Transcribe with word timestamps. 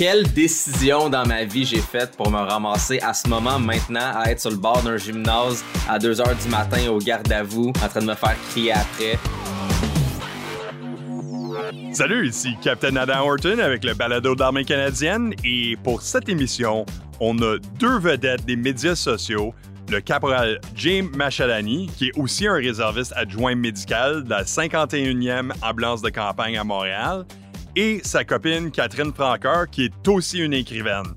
quelle 0.00 0.22
décision 0.32 1.10
dans 1.10 1.26
ma 1.26 1.44
vie 1.44 1.66
j'ai 1.66 1.82
faite 1.82 2.12
pour 2.16 2.30
me 2.30 2.38
ramasser 2.38 2.98
à 3.00 3.12
ce 3.12 3.28
moment 3.28 3.58
maintenant 3.58 4.12
à 4.14 4.30
être 4.30 4.40
sur 4.40 4.48
le 4.48 4.56
bord 4.56 4.82
d'un 4.82 4.96
gymnase 4.96 5.62
à 5.86 5.98
2 5.98 6.22
heures 6.22 6.36
du 6.42 6.48
matin 6.48 6.88
au 6.88 6.96
garde 6.96 7.30
à 7.30 7.42
vous 7.42 7.68
en 7.68 7.86
train 7.86 8.00
de 8.00 8.06
me 8.06 8.14
faire 8.14 8.34
crier 8.48 8.72
après? 8.72 9.18
Salut, 11.92 12.26
ici 12.26 12.56
Captain 12.62 12.96
Adam 12.96 13.26
Horton 13.26 13.58
avec 13.58 13.84
le 13.84 13.92
balado 13.92 14.34
d'armée 14.34 14.64
canadienne 14.64 15.34
et 15.44 15.76
pour 15.84 16.00
cette 16.00 16.30
émission, 16.30 16.86
on 17.20 17.36
a 17.42 17.58
deux 17.78 17.98
vedettes 17.98 18.46
des 18.46 18.56
médias 18.56 18.94
sociaux, 18.94 19.52
le 19.90 20.00
caporal 20.00 20.62
James 20.76 21.10
Machalani, 21.14 21.90
qui 21.94 22.06
est 22.06 22.18
aussi 22.18 22.46
un 22.46 22.54
réserviste 22.54 23.12
adjoint 23.16 23.54
médical 23.54 24.24
de 24.24 24.30
la 24.30 24.44
51e 24.44 25.52
ambulance 25.60 26.00
de 26.00 26.08
campagne 26.08 26.56
à 26.56 26.64
Montréal, 26.64 27.26
et 27.80 28.00
sa 28.04 28.24
copine 28.24 28.70
Catherine 28.70 29.10
Francoeur, 29.10 29.70
qui 29.70 29.86
est 29.86 30.08
aussi 30.08 30.38
une 30.38 30.52
écrivaine. 30.52 31.14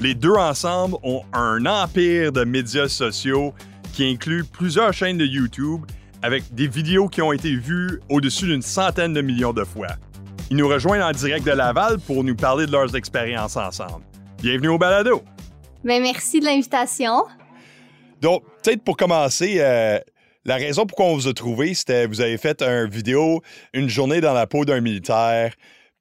Les 0.00 0.14
deux 0.14 0.34
ensemble 0.34 0.96
ont 1.04 1.22
un 1.32 1.64
empire 1.66 2.32
de 2.32 2.42
médias 2.42 2.88
sociaux 2.88 3.54
qui 3.92 4.04
inclut 4.10 4.42
plusieurs 4.42 4.92
chaînes 4.92 5.18
de 5.18 5.24
YouTube 5.24 5.82
avec 6.22 6.52
des 6.52 6.66
vidéos 6.66 7.06
qui 7.06 7.22
ont 7.22 7.32
été 7.32 7.54
vues 7.54 8.00
au-dessus 8.08 8.46
d'une 8.46 8.60
centaine 8.60 9.12
de 9.12 9.20
millions 9.20 9.52
de 9.52 9.62
fois. 9.62 9.86
Ils 10.50 10.56
nous 10.56 10.66
rejoignent 10.66 11.04
en 11.04 11.12
direct 11.12 11.46
de 11.46 11.52
Laval 11.52 12.00
pour 12.00 12.24
nous 12.24 12.34
parler 12.34 12.66
de 12.66 12.72
leurs 12.72 12.96
expériences 12.96 13.56
ensemble. 13.56 14.02
Bienvenue 14.42 14.70
au 14.70 14.78
balado. 14.78 15.22
Ben, 15.84 16.02
merci 16.02 16.40
de 16.40 16.44
l'invitation. 16.44 17.22
Donc, 18.20 18.42
peut-être 18.64 18.82
pour 18.82 18.96
commencer, 18.96 19.58
euh, 19.60 20.00
la 20.44 20.56
raison 20.56 20.86
pour 20.86 20.98
laquelle 20.98 21.12
on 21.12 21.16
vous 21.16 21.28
a 21.28 21.34
trouvé, 21.34 21.72
c'était 21.74 22.06
vous 22.06 22.20
avez 22.20 22.36
fait 22.36 22.62
une 22.62 22.90
vidéo, 22.90 23.42
une 23.72 23.88
journée 23.88 24.20
dans 24.20 24.32
la 24.32 24.48
peau 24.48 24.64
d'un 24.64 24.80
militaire. 24.80 25.52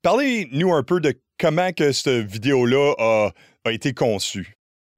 Parlez-nous 0.02 0.74
un 0.74 0.84
peu 0.84 1.00
de 1.00 1.14
comment 1.40 1.72
que 1.72 1.92
cette 1.92 2.26
vidéo-là 2.26 2.94
a, 2.98 3.32
été 3.72 3.94
conçue. 3.94 4.56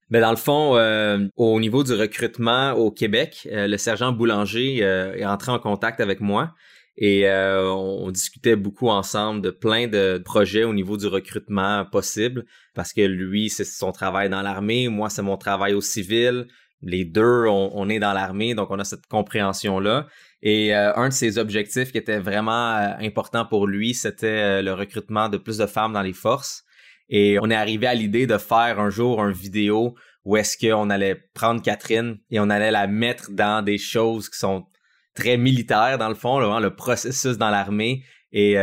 Ben 0.09 0.21
dans 0.21 0.31
le 0.31 0.37
fond, 0.37 0.77
euh, 0.77 1.27
au 1.35 1.59
niveau 1.59 1.83
du 1.83 1.93
recrutement 1.93 2.71
au 2.73 2.91
Québec, 2.91 3.47
euh, 3.51 3.67
le 3.67 3.77
sergent 3.77 4.11
Boulanger 4.11 4.77
est 4.77 5.25
entré 5.25 5.51
en 5.51 5.59
contact 5.59 5.99
avec 5.99 6.21
moi 6.21 6.53
et 6.97 7.29
on, 7.29 8.11
discutait 8.11 8.55
beaucoup 8.55 8.89
ensemble 8.89 9.41
de 9.41 9.49
plein 9.49 9.87
de 9.87 10.21
projets 10.23 10.63
au 10.63 10.73
niveau 10.73 10.97
du 10.97 11.07
recrutement 11.07 11.85
possible 11.85 12.45
parce 12.75 12.93
que 12.93 13.01
lui, 13.01 13.49
c'est 13.49 13.63
son 13.63 13.91
travail 13.91 14.29
dans 14.29 14.41
l'armée, 14.41 14.87
moi, 14.89 15.09
c'est 15.09 15.21
mon 15.21 15.37
travail 15.37 15.73
au 15.73 15.81
civil 15.81 16.47
les 16.81 17.05
deux, 17.05 17.45
on, 17.47 17.89
est 17.89 17.99
dans 17.99 18.13
l'armée, 18.13 18.55
donc 18.55 18.71
on 18.71 18.79
a 18.79 18.83
cette 18.83 19.05
compréhension-là. 19.07 20.07
Et 20.43 20.75
euh, 20.75 20.93
un 20.95 21.09
de 21.09 21.13
ses 21.13 21.37
objectifs 21.37 21.91
qui 21.91 21.97
était 21.97 22.19
vraiment 22.19 22.75
euh, 22.75 22.93
important 22.99 23.45
pour 23.45 23.67
lui, 23.67 23.93
c'était 23.93 24.27
euh, 24.27 24.61
le 24.61 24.73
recrutement 24.73 25.29
de 25.29 25.37
plus 25.37 25.57
de 25.57 25.67
femmes 25.67 25.93
dans 25.93 26.01
les 26.01 26.13
forces. 26.13 26.63
Et 27.09 27.37
on 27.41 27.49
est 27.49 27.55
arrivé 27.55 27.87
à 27.87 27.93
l'idée 27.93 28.25
de 28.25 28.37
faire 28.37 28.79
un 28.79 28.89
jour 28.89 29.23
une 29.23 29.33
vidéo 29.33 29.95
où 30.23 30.37
est-ce 30.37 30.57
qu'on 30.57 30.89
allait 30.89 31.15
prendre 31.33 31.61
Catherine 31.61 32.17
et 32.29 32.39
on 32.39 32.49
allait 32.49 32.71
la 32.71 32.87
mettre 32.87 33.31
dans 33.31 33.63
des 33.63 33.77
choses 33.77 34.29
qui 34.29 34.39
sont 34.39 34.65
très 35.13 35.37
militaires 35.37 35.97
dans 35.97 36.09
le 36.09 36.15
fond, 36.15 36.39
le 36.59 36.75
processus 36.75 37.37
dans 37.37 37.49
l'armée 37.49 38.03
et 38.31 38.55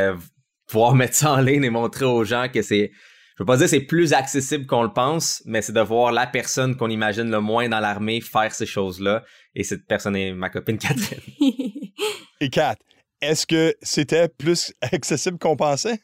pouvoir 0.67 0.95
mettre 0.95 1.15
ça 1.15 1.33
en 1.33 1.41
ligne 1.41 1.65
et 1.65 1.71
montrer 1.71 2.07
aux 2.07 2.25
gens 2.25 2.47
que 2.49 2.63
c'est 2.63 2.93
je 3.39 3.45
veux 3.45 3.47
pas 3.47 3.57
dire 3.57 3.69
c'est 3.69 3.79
plus 3.79 4.15
accessible 4.15 4.67
qu'on 4.67 4.83
le 4.83 4.93
pense, 4.93 5.45
mais 5.47 5.63
c'est 5.63 5.73
de 5.73 5.81
voir 5.81 6.11
la 6.11 6.27
personne 6.27 6.77
qu'on 6.77 6.91
imagine 6.91 7.31
le 7.31 7.39
moins 7.39 7.69
dans 7.69 7.79
l'armée 7.79 8.21
faire 8.21 8.53
ces 8.53 8.67
choses-là. 8.67 9.23
Et 9.59 9.65
cette 9.65 9.85
personne 9.87 10.15
est 10.15 10.33
ma 10.33 10.51
copine 10.51 10.79
Catherine. 10.79 11.21
Et 12.41 12.49
Kat, 12.49 12.77
est-ce 13.21 13.45
que 13.45 13.75
c'était 13.83 14.29
plus 14.29 14.73
accessible 14.81 15.37
qu'on 15.37 15.57
pensait? 15.57 16.01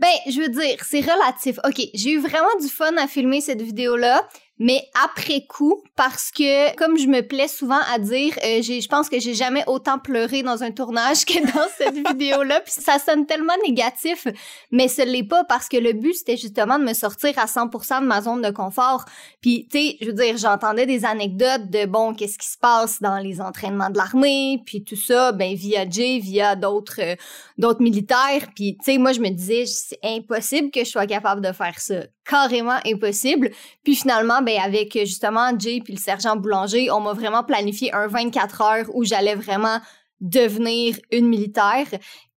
Ben, 0.00 0.10
je 0.26 0.40
veux 0.40 0.48
dire, 0.48 0.84
c'est 0.84 1.00
relatif. 1.00 1.58
OK, 1.64 1.80
j'ai 1.94 2.10
eu 2.10 2.18
vraiment 2.18 2.56
du 2.60 2.66
fun 2.66 2.96
à 2.96 3.06
filmer 3.06 3.40
cette 3.40 3.62
vidéo-là 3.62 4.28
mais 4.58 4.82
après 5.04 5.46
coup 5.46 5.82
parce 5.94 6.30
que 6.30 6.74
comme 6.76 6.98
je 6.98 7.06
me 7.06 7.20
plais 7.20 7.48
souvent 7.48 7.80
à 7.92 7.98
dire 7.98 8.34
euh, 8.44 8.60
j'ai 8.62 8.80
je 8.80 8.88
pense 8.88 9.08
que 9.08 9.20
j'ai 9.20 9.34
jamais 9.34 9.62
autant 9.66 9.98
pleuré 9.98 10.42
dans 10.42 10.62
un 10.62 10.70
tournage 10.70 11.24
que 11.24 11.40
dans 11.40 11.68
cette 11.78 11.94
vidéo 11.94 12.42
là 12.42 12.60
puis 12.60 12.72
ça 12.72 12.98
sonne 12.98 13.26
tellement 13.26 13.54
négatif. 13.66 14.26
Mais 14.70 14.88
ce 14.88 15.02
l'est 15.02 15.22
pas 15.22 15.44
parce 15.44 15.68
que 15.68 15.76
le 15.76 15.92
but 15.92 16.14
c'était 16.14 16.36
justement 16.36 16.78
de 16.78 16.84
me 16.84 16.94
sortir 16.94 17.38
à 17.38 17.46
100% 17.46 18.00
de 18.00 18.06
ma 18.06 18.22
zone 18.22 18.42
de 18.42 18.50
confort. 18.50 19.04
Puis 19.40 19.68
tu 19.70 19.78
sais 19.78 19.96
je 20.00 20.06
veux 20.06 20.12
dire 20.12 20.36
j'entendais 20.36 20.86
des 20.86 21.04
anecdotes 21.04 21.70
de 21.70 21.86
bon 21.86 22.14
qu'est-ce 22.14 22.38
qui 22.38 22.48
se 22.48 22.58
passe 22.58 23.00
dans 23.00 23.18
les 23.18 23.40
entraînements 23.40 23.90
de 23.90 23.98
l'armée 23.98 24.62
puis 24.66 24.82
tout 24.82 24.96
ça 24.96 25.32
ben 25.32 25.54
via 25.54 25.88
Jay 25.88 26.18
via 26.18 26.56
d'autres 26.56 27.00
euh, 27.00 27.16
d'autres 27.58 27.82
militaires. 27.82 28.48
Puis 28.54 28.76
tu 28.78 28.92
sais 28.92 28.98
moi 28.98 29.12
je 29.12 29.20
me 29.20 29.30
disais 29.30 29.66
c'est 29.66 29.98
impossible 30.02 30.70
que 30.70 30.80
je 30.80 30.90
sois 30.90 31.06
capable 31.06 31.40
de 31.40 31.52
faire 31.52 31.78
ça 31.78 32.02
carrément 32.28 32.78
impossible 32.84 33.50
puis 33.82 33.96
finalement 33.96 34.42
ben 34.42 34.58
avec 34.62 34.92
justement 34.92 35.58
Jay 35.58 35.80
puis 35.82 35.94
le 35.94 36.00
sergent 36.00 36.36
Boulanger, 36.36 36.90
on 36.90 37.00
m'a 37.00 37.12
vraiment 37.12 37.42
planifié 37.42 37.92
un 37.94 38.06
24 38.06 38.62
heures 38.62 38.86
où 38.94 39.04
j'allais 39.04 39.34
vraiment 39.34 39.80
devenir 40.20 40.96
une 41.10 41.28
militaire. 41.28 41.86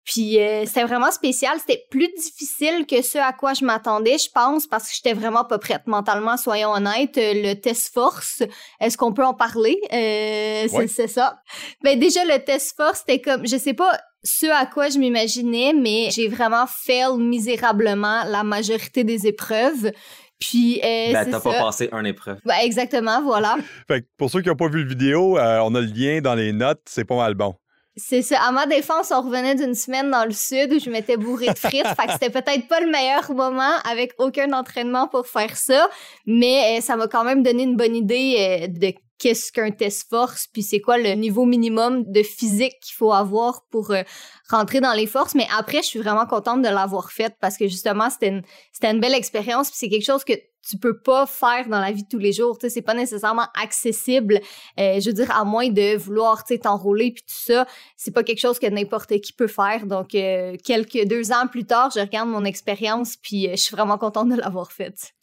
Puis 0.04 0.40
euh, 0.40 0.64
c'était 0.66 0.82
vraiment 0.82 1.12
spécial, 1.12 1.58
c'était 1.60 1.84
plus 1.88 2.08
difficile 2.16 2.86
que 2.86 3.02
ce 3.02 3.18
à 3.18 3.32
quoi 3.32 3.54
je 3.54 3.64
m'attendais, 3.64 4.18
je 4.18 4.28
pense, 4.30 4.66
parce 4.66 4.88
que 4.88 4.94
j'étais 4.96 5.12
vraiment 5.12 5.44
pas 5.44 5.58
prête 5.58 5.86
mentalement, 5.86 6.36
soyons 6.36 6.70
honnêtes. 6.72 7.16
Euh, 7.18 7.34
le 7.34 7.54
test 7.54 7.94
force, 7.94 8.42
est-ce 8.80 8.96
qu'on 8.96 9.12
peut 9.12 9.24
en 9.24 9.34
parler? 9.34 9.78
Euh, 9.92 10.66
C'est 10.88 11.06
ça. 11.06 11.40
Ben 11.84 11.98
déjà 12.00 12.24
le 12.24 12.42
test 12.44 12.76
force, 12.76 13.04
c'était 13.06 13.20
comme, 13.20 13.46
je 13.46 13.56
sais 13.56 13.74
pas 13.74 13.96
ce 14.24 14.46
à 14.46 14.66
quoi 14.66 14.88
je 14.88 14.98
m'imaginais, 14.98 15.72
mais 15.72 16.08
j'ai 16.10 16.28
vraiment 16.28 16.66
fail 16.66 17.16
misérablement 17.18 18.24
la 18.24 18.42
majorité 18.44 19.04
des 19.04 19.26
épreuves. 19.26 19.90
Puis, 20.38 20.80
euh, 20.82 21.12
ben, 21.12 21.30
t'as 21.30 21.40
pas 21.40 21.52
passé 21.52 21.88
un 21.92 22.04
épreuve. 22.04 22.40
Ben, 22.44 22.56
exactement, 22.62 23.22
voilà. 23.22 23.56
fait 23.88 24.04
pour 24.16 24.30
ceux 24.30 24.42
qui 24.42 24.48
n'ont 24.48 24.56
pas 24.56 24.68
vu 24.68 24.82
le 24.82 24.88
vidéo, 24.88 25.38
euh, 25.38 25.60
on 25.60 25.74
a 25.74 25.80
le 25.80 25.86
lien 25.86 26.20
dans 26.20 26.34
les 26.34 26.52
notes, 26.52 26.82
c'est 26.86 27.04
pas 27.04 27.16
mal 27.16 27.34
bon. 27.34 27.54
C'est 27.96 28.22
ça. 28.22 28.40
À 28.40 28.52
ma 28.52 28.66
défense, 28.66 29.12
on 29.14 29.20
revenait 29.20 29.54
d'une 29.54 29.74
semaine 29.74 30.10
dans 30.10 30.24
le 30.24 30.32
sud 30.32 30.72
où 30.72 30.78
je 30.78 30.88
m'étais 30.88 31.18
bourrée 31.18 31.48
de 31.48 31.58
frites. 31.58 31.86
fait 31.86 32.06
que 32.06 32.12
c'était 32.12 32.30
peut-être 32.30 32.66
pas 32.66 32.80
le 32.80 32.90
meilleur 32.90 33.30
moment 33.34 33.76
avec 33.90 34.14
aucun 34.18 34.52
entraînement 34.54 35.08
pour 35.08 35.26
faire 35.26 35.56
ça. 35.56 35.88
Mais 36.26 36.78
euh, 36.78 36.80
ça 36.80 36.96
m'a 36.96 37.06
quand 37.06 37.22
même 37.22 37.42
donné 37.42 37.64
une 37.64 37.76
bonne 37.76 37.94
idée 37.94 38.36
euh, 38.38 38.66
de 38.68 38.94
qu'est-ce 39.22 39.52
qu'un 39.52 39.70
test 39.70 40.08
force, 40.10 40.48
puis 40.52 40.64
c'est 40.64 40.80
quoi 40.80 40.98
le 40.98 41.12
niveau 41.12 41.44
minimum 41.44 42.02
de 42.10 42.24
physique 42.24 42.74
qu'il 42.82 42.96
faut 42.96 43.12
avoir 43.12 43.64
pour 43.70 43.92
euh, 43.92 44.02
rentrer 44.50 44.80
dans 44.80 44.94
les 44.94 45.06
forces. 45.06 45.36
Mais 45.36 45.46
après, 45.56 45.78
je 45.78 45.86
suis 45.86 46.00
vraiment 46.00 46.26
contente 46.26 46.60
de 46.60 46.68
l'avoir 46.68 47.12
faite 47.12 47.36
parce 47.40 47.56
que 47.56 47.68
justement, 47.68 48.10
c'était 48.10 48.28
une, 48.28 48.42
une 48.82 49.00
belle 49.00 49.14
expérience, 49.14 49.70
puis 49.70 49.78
c'est 49.78 49.88
quelque 49.88 50.04
chose 50.04 50.24
que 50.24 50.32
tu 50.68 50.76
peux 50.76 50.98
pas 50.98 51.26
faire 51.26 51.68
dans 51.68 51.78
la 51.78 51.92
vie 51.92 52.02
de 52.02 52.08
tous 52.08 52.18
les 52.18 52.32
jours. 52.32 52.58
Tu 52.58 52.66
sais, 52.66 52.70
c'est 52.70 52.82
pas 52.82 52.94
nécessairement 52.94 53.46
accessible. 53.54 54.40
Euh, 54.80 54.98
je 54.98 55.08
veux 55.08 55.14
dire, 55.14 55.30
à 55.30 55.44
moins 55.44 55.68
de 55.68 55.96
vouloir, 55.96 56.42
t'enrôler 56.44 57.12
puis 57.12 57.22
tout 57.22 57.52
ça, 57.52 57.64
c'est 57.96 58.12
pas 58.12 58.24
quelque 58.24 58.40
chose 58.40 58.58
que 58.58 58.66
n'importe 58.66 59.20
qui 59.20 59.32
peut 59.32 59.46
faire. 59.46 59.86
Donc, 59.86 60.16
euh, 60.16 60.56
quelques 60.64 61.06
deux 61.06 61.30
ans 61.30 61.46
plus 61.48 61.64
tard, 61.64 61.90
je 61.94 62.00
regarde 62.00 62.28
mon 62.28 62.44
expérience 62.44 63.16
puis 63.16 63.48
je 63.50 63.56
suis 63.56 63.74
vraiment 63.74 63.98
contente 63.98 64.30
de 64.30 64.36
l'avoir 64.36 64.72
faite. 64.72 65.14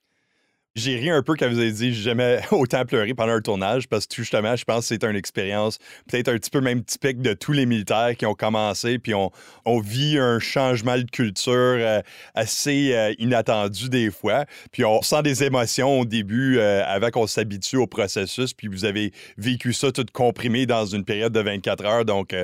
J'ai 0.76 0.98
ri 0.98 1.10
un 1.10 1.24
peu 1.24 1.34
quand 1.34 1.50
vous 1.50 1.58
avez 1.58 1.72
dit 1.72 1.94
j'ai 1.94 2.04
jamais 2.04 2.40
autant 2.52 2.86
pleuré 2.86 3.14
pendant 3.16 3.34
un 3.34 3.42
tournage 3.42 3.90
parce 3.90 4.06
que 4.06 4.16
justement, 4.16 4.56
je 4.56 4.64
pense 4.66 4.82
que 4.82 4.96
c'est 4.96 5.04
une 5.04 5.16
expérience 5.16 5.80
peut-être 6.08 6.30
un 6.30 6.38
petit 6.38 6.52
peu 6.52 6.62
même 6.62 6.84
typique 6.84 7.22
de 7.22 7.34
tous 7.34 7.54
les 7.54 7.66
militaires 7.66 8.16
qui 8.16 8.28
ont 8.28 8.36
commencé 8.36 9.00
puis 9.00 9.16
on, 9.16 9.32
on 9.66 9.80
vit 9.80 10.20
un 10.20 10.38
changement 10.40 10.96
de 10.96 11.10
culture 11.10 11.54
euh, 11.54 12.02
assez 12.36 12.94
euh, 12.94 13.14
inattendu 13.18 13.90
des 13.90 14.12
fois. 14.12 14.46
Puis 14.72 14.86
on 14.86 15.02
sent 15.02 15.24
des 15.24 15.44
émotions 15.44 16.02
au 16.02 16.06
début 16.06 16.60
euh, 16.60 16.84
avant 16.86 17.10
qu'on 17.10 17.28
s'habitue 17.28 17.78
au 17.78 17.88
processus. 17.88 18.54
Puis 18.54 18.68
vous 18.68 18.86
avez 18.86 19.12
vécu 19.38 19.74
ça 19.74 19.92
tout 19.92 20.06
comprimé 20.14 20.68
dans 20.68 20.86
une 20.86 21.04
période 21.04 21.34
de 21.34 21.40
24 21.40 21.86
heures. 21.86 22.06
Donc 22.06 22.36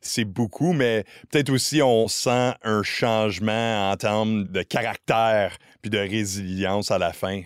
c'est 0.00 0.24
beaucoup, 0.24 0.72
mais 0.72 1.04
peut-être 1.30 1.50
aussi 1.50 1.82
on 1.82 2.08
sent 2.08 2.54
un 2.62 2.82
changement 2.82 3.90
en 3.90 3.96
termes 3.96 4.44
de 4.44 4.62
caractère 4.62 5.58
puis 5.82 5.90
de 5.90 5.98
résilience 5.98 6.90
à 6.90 6.96
la 6.96 7.12
fin. 7.12 7.42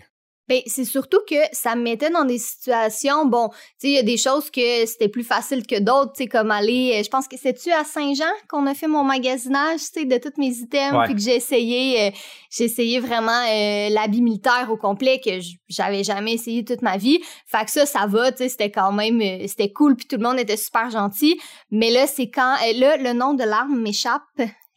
Ben, 0.49 0.61
c'est 0.65 0.83
surtout 0.83 1.19
que 1.29 1.35
ça 1.51 1.75
me 1.75 1.83
mettait 1.83 2.09
dans 2.09 2.25
des 2.25 2.39
situations, 2.39 3.27
bon, 3.27 3.49
tu 3.49 3.55
sais, 3.77 3.87
il 3.89 3.93
y 3.93 3.97
a 3.99 4.03
des 4.03 4.17
choses 4.17 4.49
que 4.49 4.83
c'était 4.87 5.07
plus 5.07 5.23
facile 5.23 5.67
que 5.67 5.79
d'autres, 5.79 6.13
tu 6.13 6.23
sais, 6.23 6.27
comme 6.27 6.49
aller, 6.49 6.95
euh, 6.95 7.03
je 7.03 7.09
pense 7.09 7.27
que 7.27 7.37
c'est-tu 7.37 7.71
à 7.71 7.83
Saint-Jean 7.83 8.31
qu'on 8.47 8.65
a 8.65 8.73
fait 8.73 8.87
mon 8.87 9.03
magasinage, 9.03 9.81
tu 9.93 10.01
sais, 10.01 10.05
de 10.05 10.17
tous 10.17 10.39
mes 10.39 10.47
items, 10.47 11.03
puis 11.05 11.13
que 11.13 11.21
j'ai 11.21 11.35
essayé, 11.35 12.07
euh, 12.07 12.11
j'ai 12.49 12.63
essayé 12.63 12.99
vraiment 12.99 13.43
euh, 13.47 13.89
l'habit 13.89 14.23
militaire 14.23 14.69
au 14.71 14.77
complet 14.77 15.21
que 15.23 15.39
j'avais 15.67 16.03
jamais 16.03 16.33
essayé 16.33 16.65
toute 16.65 16.81
ma 16.81 16.97
vie. 16.97 17.19
Fait 17.45 17.63
que 17.65 17.69
ça, 17.69 17.85
ça 17.85 18.07
va, 18.07 18.31
tu 18.31 18.39
sais, 18.39 18.49
c'était 18.49 18.71
quand 18.71 18.91
même, 18.91 19.21
c'était 19.47 19.71
cool, 19.71 19.95
puis 19.95 20.07
tout 20.07 20.17
le 20.17 20.23
monde 20.23 20.39
était 20.39 20.57
super 20.57 20.89
gentil. 20.89 21.39
Mais 21.69 21.91
là, 21.91 22.07
c'est 22.07 22.31
quand, 22.31 22.55
là, 22.75 22.97
le 22.97 23.13
nom 23.13 23.35
de 23.35 23.43
l'arme 23.43 23.79
m'échappe. 23.79 24.23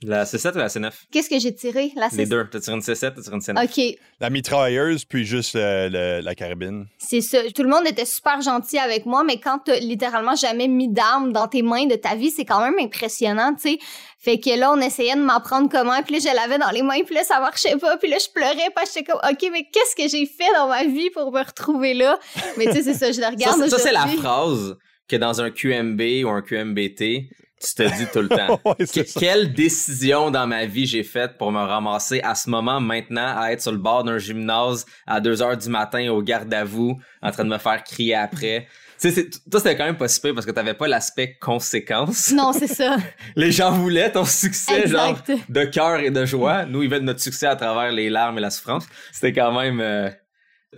La 0.04 0.25
C7 0.25 0.54
ou 0.54 0.58
la 0.58 0.69
C9? 0.69 0.90
Qu'est-ce 1.10 1.28
que 1.31 1.38
j'ai 1.38 1.54
tiré? 1.54 1.93
La 1.96 2.08
Les 2.12 2.25
C7. 2.25 2.28
deux. 2.28 2.46
T'as 2.50 2.60
tiré 2.60 2.76
une 2.76 2.82
C7, 2.82 3.14
t'as 3.14 3.22
tiré 3.22 3.34
une 3.37 3.40
C9. 3.40 3.64
OK, 3.64 3.99
La 4.20 4.31
mitrailleuse, 4.31 5.04
puis 5.04 5.25
juste 5.25 5.54
le- 5.54 5.88
le- 5.90 6.20
la 6.20 6.34
carabine. 6.34 6.87
c'est 6.99 7.20
ça. 7.20 7.38
Tout 7.54 7.62
le 7.62 7.69
monde 7.69 7.87
était 7.87 8.04
super 8.04 8.40
gentil 8.40 8.78
avec 8.78 9.06
moi, 9.06 9.22
mais 9.25 9.38
quand 9.38 9.60
t'as 9.64 9.78
littéralement 9.78 10.34
jamais 10.34 10.69
mis 10.69 10.88
d'arme 10.88 11.32
dans 11.32 11.46
tes 11.49 11.62
mains 11.62 11.87
de 11.87 11.94
ta 11.96 12.14
vie, 12.14 12.31
c'est 12.31 12.44
quand 12.44 12.60
même 12.60 12.78
impressionnant, 12.81 13.54
tu 13.54 13.70
sais. 13.72 13.78
Fait 14.19 14.38
que 14.38 14.50
là, 14.56 14.72
on 14.72 14.81
essayait 14.81 15.16
de 15.16 15.20
m'apprendre 15.20 15.69
comment, 15.70 16.00
puis 16.02 16.14
là, 16.14 16.20
je 16.31 16.37
l'avais 16.37 16.58
dans 16.58 16.70
les 16.70 16.82
mains, 16.82 17.02
puis 17.05 17.14
là, 17.14 17.25
ça 17.25 17.40
marchait 17.40 17.76
pas, 17.76 17.96
puis 17.96 18.08
là, 18.08 18.19
je 18.19 18.31
pleurais, 18.32 18.70
parce 18.75 18.90
que 18.93 19.00
j'étais 19.00 19.10
comme, 19.12 19.20
OK, 19.28 19.48
mais 19.52 19.66
qu'est-ce 19.72 19.96
que 19.96 20.08
j'ai 20.08 20.26
fait 20.26 20.52
dans 20.55 20.69
ma 20.69 20.84
vie 20.84 21.10
pour 21.10 21.32
me 21.32 21.40
retrouver 21.44 21.94
là? 21.94 22.19
Mais 22.56 22.66
tu 22.66 22.72
sais, 22.75 22.82
c'est 22.82 22.94
ça, 22.94 23.10
je 23.12 23.20
le 23.20 23.26
regarde 23.26 23.69
ça, 23.69 23.78
c'est 23.78 23.93
la 23.93 24.06
phrase 24.06 24.76
que 25.08 25.16
dans 25.16 25.40
un 25.40 25.50
QMB 25.50 26.00
ou 26.25 26.28
un 26.28 26.40
QMBT, 26.43 27.28
tu 27.62 27.74
te 27.74 27.96
dis 27.96 28.06
tout 28.12 28.20
le 28.20 28.28
temps. 28.28 28.60
Ouais, 28.64 28.74
Que- 28.86 29.18
quelle 29.18 29.52
décision 29.52 30.30
dans 30.30 30.46
ma 30.46 30.66
vie 30.66 30.86
j'ai 30.86 31.02
faite 31.04 31.38
pour 31.38 31.52
me 31.52 31.60
ramasser 31.60 32.20
à 32.22 32.34
ce 32.34 32.50
moment 32.50 32.80
maintenant 32.80 33.34
à 33.38 33.52
être 33.52 33.62
sur 33.62 33.72
le 33.72 33.78
bord 33.78 34.04
d'un 34.04 34.18
gymnase 34.18 34.84
à 35.06 35.20
2 35.20 35.42
heures 35.42 35.56
du 35.56 35.68
matin 35.68 36.08
au 36.10 36.22
garde 36.22 36.52
à 36.52 36.64
vous 36.64 36.98
en 37.22 37.30
train 37.30 37.44
de 37.44 37.48
me 37.50 37.58
faire 37.58 37.82
crier 37.84 38.14
après. 38.16 38.66
Tu 39.00 39.08
sais, 39.10 39.14
c'est- 39.14 39.50
toi, 39.50 39.58
c'était 39.58 39.76
quand 39.76 39.84
même 39.84 39.96
pas 39.96 40.06
si 40.08 40.20
pire 40.20 40.32
parce 40.34 40.46
que 40.46 40.52
t'avais 40.52 40.74
pas 40.74 40.86
l'aspect 40.86 41.36
conséquence. 41.40 42.30
Non, 42.32 42.52
c'est 42.52 42.68
ça. 42.68 42.96
Les 43.36 43.50
gens 43.50 43.72
voulaient 43.72 44.12
ton 44.12 44.24
succès, 44.24 44.86
genre, 44.86 45.18
de 45.48 45.64
cœur 45.64 45.96
et 46.00 46.10
de 46.10 46.24
joie. 46.24 46.64
Nous, 46.66 46.82
ils 46.84 46.88
veulent 46.90 47.02
notre 47.02 47.20
succès 47.20 47.46
à 47.46 47.56
travers 47.56 47.90
les 47.90 48.10
larmes 48.10 48.38
et 48.38 48.40
la 48.40 48.50
souffrance. 48.50 48.84
C'était 49.12 49.32
quand 49.32 49.52
même... 49.60 49.80
Euh... 49.80 50.10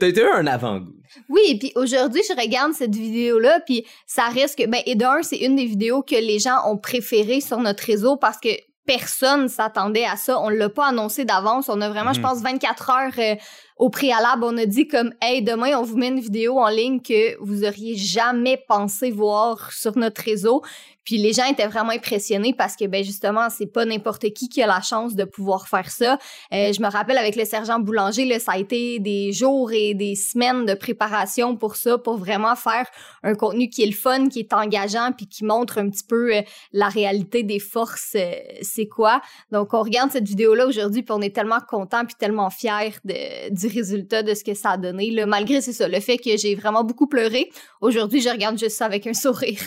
T'as 0.01 0.09
eu 0.09 0.23
un 0.23 0.47
avant-goût. 0.47 0.93
Oui, 1.29 1.41
et 1.49 1.59
puis 1.59 1.73
aujourd'hui, 1.77 2.23
je 2.29 2.35
regarde 2.35 2.73
cette 2.73 2.95
vidéo-là, 2.95 3.61
puis 3.61 3.87
ça 4.07 4.25
reste 4.25 4.59
que, 4.59 4.67
ben, 4.67 4.81
et 4.87 4.97
d'un, 4.97 5.23
c'est 5.23 5.37
une 5.39 5.55
des 5.57 5.67
vidéos 5.67 6.03
que 6.03 6.17
les 6.17 6.39
gens 6.41 6.59
ont 6.69 6.77
préférées 6.77 7.41
sur 7.41 7.59
notre 7.59 7.85
réseau 7.85 8.17
parce 8.17 8.39
que 8.39 8.49
personne 8.87 9.49
s'attendait 9.49 10.05
à 10.05 10.17
ça. 10.17 10.39
On 10.41 10.49
l'a 10.51 10.69
pas 10.69 10.89
annoncé 10.89 11.25
d'avance. 11.25 11.69
On 11.69 11.81
a 11.81 11.89
vraiment, 11.89 12.13
je 12.13 12.19
Mhm. 12.21 12.27
pense, 12.27 12.43
24 12.43 12.91
heures 12.91 13.13
euh, 13.19 13.35
au 13.77 13.91
préalable. 13.91 14.45
On 14.45 14.57
a 14.57 14.67
dit 14.67 14.87
comme, 14.87 15.13
hey, 15.21 15.43
demain, 15.43 15.77
on 15.79 15.83
vous 15.83 15.97
met 15.97 16.09
une 16.09 16.21
vidéo 16.21 16.59
en 16.59 16.69
ligne 16.69 17.01
que 17.01 17.37
vous 17.41 17.65
auriez 17.65 17.97
jamais 17.97 18.63
pensé 18.69 19.11
voir 19.11 19.73
sur 19.73 19.97
notre 19.99 20.23
réseau. 20.23 20.63
Puis 21.05 21.19
les 21.19 21.33
gens 21.33 21.45
étaient 21.45 21.67
vraiment 21.67 21.91
impressionnés 21.91 22.55
parce 22.55 22.77
que, 22.77 22.87
ben, 22.87 23.05
justement, 23.05 23.51
c'est 23.51 23.67
pas 23.67 23.85
n'importe 23.85 24.33
qui 24.33 24.49
qui 24.49 24.63
a 24.63 24.67
la 24.67 24.81
chance 24.81 25.15
de 25.15 25.25
pouvoir 25.25 25.69
faire 25.69 25.91
ça. 25.91 26.19
Euh, 26.53 26.73
je 26.73 26.81
me 26.81 26.91
rappelle 26.91 27.19
avec 27.19 27.37
le 27.37 27.45
sergent 27.45 27.79
Boulanger, 27.79 28.25
là, 28.25 28.39
ça 28.39 28.53
a 28.53 28.59
été 28.59 28.99
des 29.01 29.33
jours 29.33 29.71
et 29.73 29.95
des 29.95 30.15
semaines 30.15 30.65
de 30.65 30.75
préparation 30.75 31.57
pour 31.57 31.77
ça, 31.77 31.99
pour 31.99 32.17
vraiment 32.17 32.57
faire 32.57 32.87
un 33.23 33.35
contenu 33.35 33.69
qui 33.69 33.83
est 33.83 33.87
le 33.87 33.93
fun, 33.93 34.29
qui 34.29 34.41
est 34.41 34.53
engageant, 34.53 35.13
puis 35.13 35.27
qui 35.27 35.45
montre 35.45 35.79
un 35.79 35.91
petit 35.91 36.05
peu 36.05 36.35
euh, 36.35 36.41
la 36.73 36.89
réalité 36.89 37.43
des 37.43 37.59
forces, 37.59 38.17
euh, 38.17 38.33
c'est 38.63 38.87
quoi. 38.87 39.21
Donc, 39.53 39.75
on 39.75 39.83
regarde 39.83 40.11
cette 40.11 40.27
vidéo-là 40.27 40.67
aujourd'hui, 40.67 41.03
puis 41.03 41.13
on 41.13 41.21
est 41.21 41.35
tellement 41.35 41.61
content 41.61 42.05
puis 42.07 42.15
tellement 42.19 42.49
fiers 42.49 42.95
de, 43.05 43.51
du 43.51 43.64
résultat 43.69 44.23
de 44.23 44.35
ce 44.35 44.45
que 44.45 44.55
ça 44.55 44.73
a 44.73 44.77
donné. 44.77 45.11
Là, 45.11 45.27
malgré, 45.27 45.61
c'est 45.61 45.73
ça, 45.73 45.89
le 45.89 46.01
fait 46.01 46.19
que 46.19 46.37
j'ai 46.37 46.55
vraiment 46.55 46.85
beaucoup 46.85 47.07
pleuré. 47.07 47.51
Aujourd'hui, 47.81 48.21
je 48.21 48.29
regarde 48.29 48.59
juste 48.59 48.77
ça 48.77 48.87
avec 48.87 49.07
un 49.07 49.15
sourire. 49.15 49.61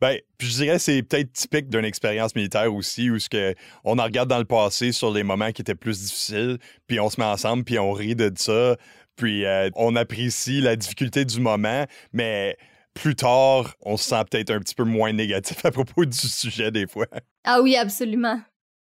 Ben, 0.00 0.16
puis 0.36 0.46
je 0.48 0.54
dirais 0.62 0.78
c'est 0.78 1.02
peut-être 1.02 1.32
typique 1.32 1.68
d'une 1.68 1.84
expérience 1.84 2.36
militaire 2.36 2.72
aussi, 2.72 3.10
où 3.10 3.18
ce 3.18 3.28
que 3.28 3.54
on 3.82 3.98
en 3.98 4.04
regarde 4.04 4.28
dans 4.28 4.38
le 4.38 4.44
passé 4.44 4.92
sur 4.92 5.12
les 5.12 5.24
moments 5.24 5.50
qui 5.50 5.62
étaient 5.62 5.74
plus 5.74 6.00
difficiles, 6.00 6.58
puis 6.86 7.00
on 7.00 7.10
se 7.10 7.20
met 7.20 7.26
ensemble, 7.26 7.64
puis 7.64 7.80
on 7.80 7.90
rit 7.92 8.14
de 8.14 8.30
ça, 8.36 8.76
puis 9.16 9.44
euh, 9.44 9.70
on 9.74 9.96
apprécie 9.96 10.60
la 10.60 10.76
difficulté 10.76 11.24
du 11.24 11.40
moment, 11.40 11.84
mais 12.12 12.56
plus 12.94 13.16
tard, 13.16 13.74
on 13.82 13.96
se 13.96 14.08
sent 14.08 14.22
peut-être 14.30 14.50
un 14.50 14.60
petit 14.60 14.74
peu 14.74 14.84
moins 14.84 15.12
négatif 15.12 15.64
à 15.64 15.72
propos 15.72 16.04
du 16.04 16.16
sujet 16.16 16.70
des 16.70 16.86
fois. 16.86 17.06
Ah 17.44 17.60
oui, 17.60 17.76
absolument. 17.76 18.40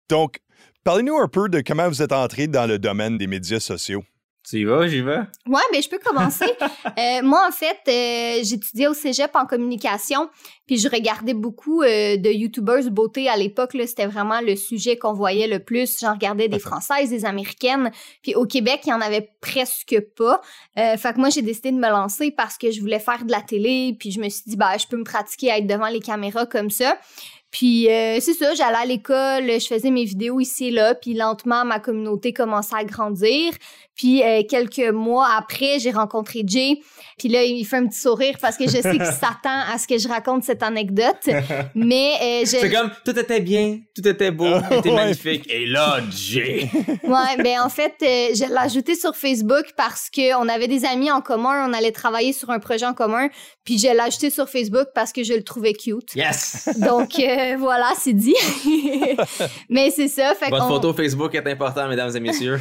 Donc, 0.09 0.39
parlez-nous 0.83 1.17
un 1.17 1.27
peu 1.27 1.49
de 1.49 1.61
comment 1.61 1.87
vous 1.87 2.01
êtes 2.01 2.11
entré 2.11 2.47
dans 2.47 2.67
le 2.67 2.77
domaine 2.77 3.17
des 3.17 3.27
médias 3.27 3.59
sociaux. 3.59 4.03
Tu 4.43 4.61
y 4.61 4.63
vas, 4.63 4.87
j'y 4.87 5.01
vais? 5.01 5.19
Ouais, 5.47 5.61
ben 5.71 5.81
je 5.81 5.89
peux 5.89 5.99
commencer. 5.99 6.45
Euh, 6.97 7.21
moi, 7.23 7.47
en 7.47 7.51
fait, 7.51 7.79
euh, 7.87 8.43
j'étudiais 8.43 8.87
au 8.87 8.93
cégep 8.93 9.31
en 9.35 9.45
communication, 9.45 10.29
puis 10.67 10.77
je 10.77 10.89
regardais 10.89 11.33
beaucoup 11.33 11.83
euh, 11.83 12.17
de 12.17 12.29
YouTubers 12.29 12.89
beauté 12.91 13.29
à 13.29 13.37
l'époque. 13.37 13.71
C'était 13.85 14.07
vraiment 14.07 14.41
le 14.41 14.55
sujet 14.55 14.97
qu'on 14.97 15.13
voyait 15.13 15.47
le 15.47 15.59
plus. 15.59 15.99
J'en 15.99 16.13
regardais 16.13 16.47
des 16.47 16.59
françaises, 16.59 17.09
des 17.09 17.25
américaines. 17.25 17.91
Puis 18.23 18.35
au 18.35 18.45
Québec, 18.45 18.81
il 18.85 18.89
y 18.89 18.93
en 18.93 19.01
avait 19.01 19.29
presque 19.41 19.99
pas. 20.17 20.41
Fait 20.75 21.13
que 21.13 21.19
moi, 21.19 21.29
j'ai 21.29 21.41
décidé 21.41 21.71
de 21.71 21.77
me 21.77 21.89
lancer 21.89 22.31
parce 22.31 22.57
que 22.57 22.71
je 22.71 22.81
voulais 22.81 22.99
faire 22.99 23.25
de 23.25 23.31
la 23.31 23.41
télé. 23.41 23.95
Puis 23.97 24.11
je 24.11 24.19
me 24.19 24.29
suis 24.29 24.43
dit, 24.47 24.57
bah, 24.57 24.77
je 24.77 24.87
peux 24.87 24.97
me 24.97 25.03
pratiquer 25.03 25.51
à 25.51 25.57
être 25.59 25.67
devant 25.67 25.87
les 25.87 26.01
caméras 26.01 26.45
comme 26.45 26.69
ça. 26.69 26.97
Puis 27.51 27.89
euh, 27.89 28.17
c'est 28.21 28.33
ça, 28.33 28.53
j'allais 28.55 28.77
à 28.77 28.85
l'école, 28.85 29.51
je 29.59 29.67
faisais 29.67 29.91
mes 29.91 30.05
vidéos 30.05 30.39
ici 30.39 30.67
et 30.67 30.71
là, 30.71 30.95
puis 30.95 31.13
lentement 31.13 31.65
ma 31.65 31.79
communauté 31.79 32.31
commençait 32.31 32.75
à 32.75 32.85
grandir. 32.85 33.53
Puis 33.95 34.23
euh, 34.23 34.41
quelques 34.49 34.91
mois 34.91 35.27
après, 35.37 35.77
j'ai 35.79 35.91
rencontré 35.91 36.43
Jay, 36.47 36.79
puis 37.19 37.27
là 37.27 37.43
il 37.43 37.63
fait 37.65 37.75
un 37.75 37.87
petit 37.87 37.99
sourire 37.99 38.37
parce 38.41 38.57
que 38.57 38.63
je 38.63 38.81
sais 38.81 38.91
qu'il 38.91 39.05
s'attend 39.05 39.59
à 39.71 39.77
ce 39.77 39.85
que 39.85 39.97
je 39.97 40.07
raconte 40.07 40.43
cette 40.43 40.63
anecdote. 40.63 41.29
Mais 41.75 42.13
euh, 42.21 42.39
je 42.41 42.57
C'est 42.57 42.71
comme, 42.71 42.89
tout 43.03 43.17
était 43.19 43.41
bien, 43.41 43.79
tout 43.93 44.07
était 44.07 44.31
beau, 44.31 44.59
tout 44.69 44.75
était 44.75 44.91
magnifique. 44.91 45.45
Et 45.51 45.65
là, 45.65 45.99
Jay! 46.09 46.69
Ouais, 47.03 47.43
ben 47.43 47.59
en 47.61 47.69
fait, 47.69 47.93
euh, 48.01 48.33
je 48.33 48.47
l'ai 48.47 48.57
ajouté 48.57 48.95
sur 48.95 49.15
Facebook 49.15 49.65
parce 49.75 50.09
que 50.09 50.35
on 50.35 50.47
avait 50.47 50.67
des 50.67 50.85
amis 50.85 51.11
en 51.11 51.21
commun, 51.21 51.69
on 51.69 51.73
allait 51.73 51.91
travailler 51.91 52.33
sur 52.33 52.49
un 52.49 52.59
projet 52.59 52.85
en 52.85 52.93
commun, 52.93 53.27
puis 53.65 53.77
je 53.77 53.87
l'ai 53.87 53.99
ajouté 53.99 54.29
sur 54.29 54.49
Facebook 54.49 54.87
parce 54.95 55.11
que 55.11 55.23
je 55.23 55.33
le 55.33 55.43
trouvais 55.43 55.73
cute. 55.73 56.15
Yes! 56.15 56.69
Donc 56.79 57.19
euh, 57.41 57.57
voilà, 57.57 57.91
c'est 57.97 58.13
dit. 58.13 58.35
Mais 59.69 59.91
c'est 59.91 60.07
ça, 60.07 60.33
fait 60.35 60.49
Votre 60.49 60.67
photo 60.67 60.93
Facebook 60.93 61.33
est 61.35 61.47
importante, 61.47 61.89
mesdames 61.89 62.15
et 62.15 62.19
messieurs. 62.19 62.59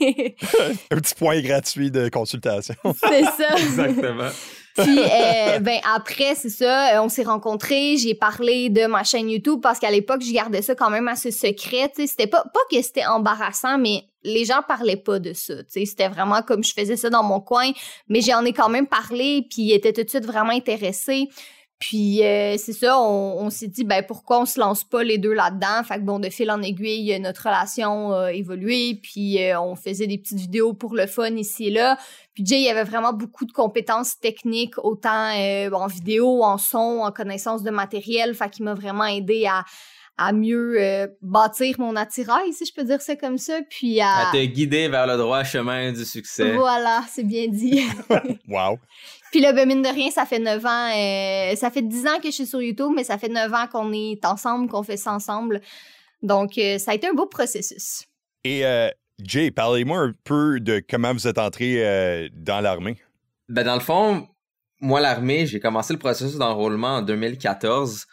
Un 0.00 0.96
petit 0.96 1.14
point 1.14 1.40
gratuit 1.40 1.90
de 1.90 2.08
consultation. 2.08 2.74
c'est 2.84 3.24
ça. 3.24 3.56
Exactement. 3.58 4.30
Puis 4.76 4.98
euh, 4.98 5.58
ben 5.58 5.78
après 5.94 6.34
c'est 6.36 6.48
ça, 6.48 6.94
euh, 6.94 7.02
on 7.02 7.08
s'est 7.08 7.24
rencontrés, 7.24 7.96
j'ai 7.96 8.14
parlé 8.14 8.70
de 8.70 8.86
ma 8.86 9.02
chaîne 9.02 9.28
YouTube 9.28 9.60
parce 9.60 9.78
qu'à 9.78 9.90
l'époque 9.90 10.22
je 10.22 10.32
gardais 10.32 10.62
ça 10.62 10.74
quand 10.74 10.90
même 10.90 11.08
assez 11.08 11.32
secret, 11.32 11.90
tu 11.94 12.02
sais, 12.02 12.06
c'était 12.06 12.28
pas 12.28 12.44
pas 12.54 12.60
que 12.70 12.80
c'était 12.80 13.04
embarrassant 13.04 13.78
mais 13.78 14.04
les 14.22 14.44
gens 14.44 14.60
parlaient 14.66 14.96
pas 14.96 15.18
de 15.18 15.32
ça, 15.32 15.56
tu 15.56 15.70
sais, 15.70 15.84
c'était 15.86 16.08
vraiment 16.08 16.42
comme 16.42 16.62
je 16.62 16.72
faisais 16.72 16.96
ça 16.96 17.10
dans 17.10 17.24
mon 17.24 17.40
coin, 17.40 17.72
mais 18.08 18.20
j'en 18.20 18.44
ai 18.44 18.52
quand 18.52 18.68
même 18.68 18.86
parlé 18.86 19.44
puis 19.50 19.62
ils 19.62 19.72
étaient 19.72 19.92
tout 19.92 20.04
de 20.04 20.08
suite 20.08 20.24
vraiment 20.24 20.52
intéressés. 20.52 21.28
Puis 21.80 22.22
euh, 22.22 22.56
c'est 22.58 22.74
ça, 22.74 23.00
on, 23.00 23.38
on 23.38 23.48
s'est 23.48 23.66
dit 23.66 23.84
ben 23.84 24.04
pourquoi 24.06 24.42
on 24.42 24.44
se 24.44 24.60
lance 24.60 24.84
pas 24.84 25.02
les 25.02 25.16
deux 25.16 25.32
là-dedans? 25.32 25.82
Fait 25.82 25.94
que 25.94 26.00
bon 26.02 26.18
de 26.18 26.28
fil 26.28 26.50
en 26.50 26.60
aiguille, 26.60 27.18
notre 27.20 27.44
relation 27.46 28.12
a 28.12 28.32
évolué, 28.34 29.00
puis 29.02 29.42
euh, 29.42 29.58
on 29.58 29.76
faisait 29.76 30.06
des 30.06 30.18
petites 30.18 30.38
vidéos 30.38 30.74
pour 30.74 30.94
le 30.94 31.06
fun 31.06 31.34
ici 31.36 31.68
et 31.68 31.70
là. 31.70 31.96
Puis 32.34 32.44
Jay 32.44 32.60
il 32.60 32.68
avait 32.68 32.84
vraiment 32.84 33.14
beaucoup 33.14 33.46
de 33.46 33.52
compétences 33.52 34.20
techniques, 34.20 34.76
autant 34.84 35.34
euh, 35.34 35.70
en 35.70 35.86
vidéo, 35.86 36.44
en 36.44 36.58
son, 36.58 37.00
en 37.02 37.10
connaissance 37.12 37.62
de 37.62 37.70
matériel. 37.70 38.34
Fait 38.34 38.50
qu'il 38.50 38.66
m'a 38.66 38.74
vraiment 38.74 39.06
aidé 39.06 39.46
à 39.46 39.64
à 40.20 40.34
mieux 40.34 40.74
euh, 40.78 41.06
bâtir 41.22 41.76
mon 41.78 41.96
attirail, 41.96 42.52
si 42.52 42.66
je 42.66 42.74
peux 42.74 42.84
dire 42.84 43.00
ça 43.00 43.16
comme 43.16 43.38
ça, 43.38 43.60
puis 43.70 44.02
à... 44.02 44.28
À 44.28 44.32
te 44.32 44.44
guider 44.44 44.86
vers 44.88 45.06
le 45.06 45.16
droit 45.16 45.42
chemin 45.44 45.92
du 45.92 46.04
succès. 46.04 46.52
Voilà, 46.52 47.02
c'est 47.08 47.24
bien 47.24 47.48
dit. 47.48 47.82
Wow. 48.46 48.78
Puis 49.30 49.40
là, 49.40 49.52
ben, 49.52 49.66
mine 49.66 49.82
de 49.82 49.88
rien, 49.88 50.10
ça 50.10 50.26
fait 50.26 50.38
9 50.38 50.66
ans, 50.66 50.90
euh, 50.90 51.56
ça 51.56 51.70
fait 51.70 51.82
10 51.82 52.06
ans 52.06 52.18
que 52.22 52.28
je 52.28 52.34
suis 52.34 52.46
sur 52.46 52.60
YouTube, 52.60 52.90
mais 52.94 53.04
ça 53.04 53.16
fait 53.16 53.28
9 53.28 53.52
ans 53.52 53.66
qu'on 53.70 53.92
est 53.92 54.24
ensemble, 54.24 54.68
qu'on 54.68 54.82
fait 54.82 54.96
ça 54.96 55.12
ensemble. 55.12 55.60
Donc, 56.22 56.58
euh, 56.58 56.78
ça 56.78 56.90
a 56.90 56.94
été 56.94 57.08
un 57.08 57.14
beau 57.14 57.26
processus. 57.26 58.04
Et 58.44 58.64
euh, 58.64 58.88
Jay, 59.22 59.50
parlez-moi 59.50 59.98
un 59.98 60.12
peu 60.24 60.60
de 60.60 60.82
comment 60.88 61.12
vous 61.12 61.26
êtes 61.26 61.38
entré 61.38 61.86
euh, 61.86 62.28
dans 62.32 62.60
l'armée. 62.60 62.96
Ben, 63.48 63.64
dans 63.64 63.74
le 63.74 63.80
fond, 63.80 64.28
moi, 64.80 65.00
l'armée, 65.00 65.46
j'ai 65.46 65.60
commencé 65.60 65.92
le 65.92 65.98
processus 65.98 66.38
d'enrôlement 66.38 66.96
en 66.96 67.02
2014. 67.02 68.06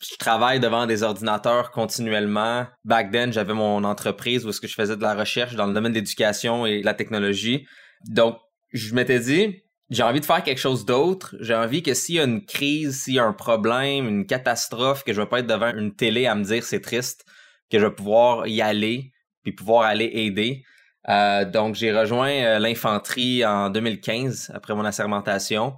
Je 0.00 0.16
travaille 0.16 0.58
devant 0.58 0.86
des 0.86 1.02
ordinateurs 1.02 1.70
continuellement. 1.70 2.66
Back 2.84 3.12
then, 3.12 3.32
j'avais 3.32 3.54
mon 3.54 3.84
entreprise 3.84 4.44
où 4.44 4.50
est-ce 4.50 4.60
que 4.60 4.66
je 4.66 4.74
faisais 4.74 4.96
de 4.96 5.02
la 5.02 5.14
recherche 5.14 5.54
dans 5.54 5.66
le 5.66 5.72
domaine 5.72 5.92
de 5.92 5.98
l'éducation 5.98 6.66
et 6.66 6.80
de 6.80 6.84
la 6.84 6.94
technologie. 6.94 7.66
Donc, 8.08 8.36
je 8.72 8.94
m'étais 8.94 9.20
dit, 9.20 9.62
j'ai 9.92 10.02
envie 10.02 10.20
de 10.20 10.24
faire 10.24 10.42
quelque 10.42 10.58
chose 10.58 10.84
d'autre. 10.84 11.36
J'ai 11.40 11.54
envie 11.54 11.82
que 11.82 11.94
s'il 11.94 12.16
y 12.16 12.20
a 12.20 12.24
une 12.24 12.44
crise, 12.44 13.02
s'il 13.02 13.14
y 13.14 13.18
a 13.18 13.24
un 13.24 13.32
problème, 13.32 14.08
une 14.08 14.26
catastrophe, 14.26 15.04
que 15.04 15.12
je 15.12 15.20
vais 15.20 15.26
pas 15.26 15.40
être 15.40 15.46
devant 15.46 15.72
une 15.74 15.94
télé 15.94 16.26
à 16.26 16.34
me 16.34 16.42
dire 16.42 16.64
c'est 16.64 16.80
triste, 16.80 17.24
que 17.70 17.78
je 17.78 17.86
vais 17.86 17.94
pouvoir 17.94 18.46
y 18.46 18.60
aller 18.60 19.12
puis 19.42 19.52
pouvoir 19.52 19.82
aller 19.82 20.10
aider. 20.12 20.64
Euh, 21.08 21.44
donc, 21.44 21.74
j'ai 21.74 21.92
rejoint 21.92 22.30
euh, 22.30 22.58
l'infanterie 22.58 23.44
en 23.44 23.70
2015 23.70 24.52
après 24.54 24.74
mon 24.74 24.84
assermentation 24.84 25.74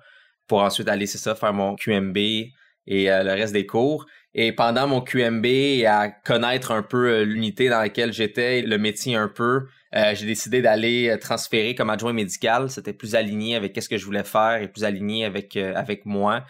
pour 0.46 0.60
ensuite 0.60 0.88
aller, 0.88 1.06
c'est 1.06 1.18
ça, 1.18 1.34
faire 1.34 1.54
mon 1.54 1.76
QMB 1.76 2.16
et 2.16 3.10
euh, 3.10 3.22
le 3.22 3.32
reste 3.32 3.52
des 3.52 3.66
cours. 3.66 4.06
Et 4.34 4.52
pendant 4.52 4.86
mon 4.86 5.00
QMB 5.00 5.46
à 5.86 6.08
connaître 6.08 6.72
un 6.72 6.82
peu 6.82 7.08
euh, 7.08 7.24
l'unité 7.24 7.68
dans 7.68 7.78
laquelle 7.78 8.12
j'étais, 8.12 8.62
le 8.62 8.78
métier 8.78 9.14
un 9.14 9.28
peu, 9.28 9.66
euh, 9.94 10.14
j'ai 10.14 10.26
décidé 10.26 10.60
d'aller 10.60 11.08
euh, 11.08 11.18
transférer 11.18 11.74
comme 11.74 11.88
adjoint 11.88 12.12
médical. 12.12 12.68
C'était 12.68 12.92
plus 12.92 13.14
aligné 13.14 13.54
avec 13.54 13.80
ce 13.80 13.88
que 13.88 13.96
je 13.96 14.04
voulais 14.04 14.24
faire 14.24 14.60
et 14.60 14.66
plus 14.66 14.84
aligné 14.84 15.24
avec, 15.24 15.56
euh, 15.56 15.72
avec 15.76 16.04
moi. 16.04 16.44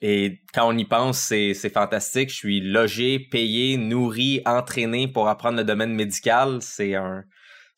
Et 0.00 0.40
quand 0.52 0.68
on 0.68 0.76
y 0.76 0.84
pense, 0.84 1.18
c'est, 1.18 1.54
fantastique. 1.72 2.30
Je 2.30 2.34
suis 2.34 2.60
logé, 2.60 3.20
payé, 3.20 3.76
nourri, 3.76 4.42
entraîné 4.46 5.06
pour 5.06 5.28
apprendre 5.28 5.58
le 5.58 5.64
domaine 5.64 5.92
médical. 5.92 6.58
C'est 6.60 6.96
un, 6.96 7.24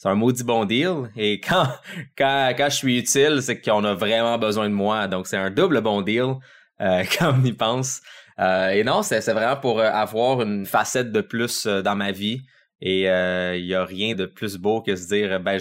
un 0.04 0.14
maudit 0.14 0.44
bon 0.44 0.64
deal. 0.64 1.10
Et 1.16 1.40
quand, 1.46 1.68
quand, 2.16 2.54
quand 2.56 2.70
je 2.70 2.76
suis 2.76 2.98
utile, 2.98 3.40
c'est 3.42 3.60
qu'on 3.60 3.84
a 3.84 3.94
vraiment 3.94 4.38
besoin 4.38 4.70
de 4.70 4.74
moi. 4.74 5.06
Donc, 5.06 5.26
c'est 5.26 5.36
un 5.36 5.50
double 5.50 5.82
bon 5.82 6.00
deal 6.00 6.34
quand 6.78 7.34
on 7.38 7.44
y 7.44 7.52
pense. 7.52 8.00
Et 8.38 8.84
non, 8.84 9.02
c'est, 9.02 9.20
c'est 9.20 9.34
vraiment 9.34 9.56
pour 9.56 9.82
avoir 9.82 10.40
une 10.40 10.64
facette 10.64 11.12
de 11.12 11.20
plus 11.20 11.66
dans 11.66 11.94
ma 11.94 12.10
vie. 12.10 12.40
Et 12.82 13.02
il 13.02 13.66
y 13.66 13.74
a 13.74 13.84
rien 13.84 14.14
de 14.14 14.26
plus 14.26 14.56
beau 14.56 14.80
que 14.80 14.96
se 14.96 15.08
dire, 15.08 15.40
ben, 15.40 15.60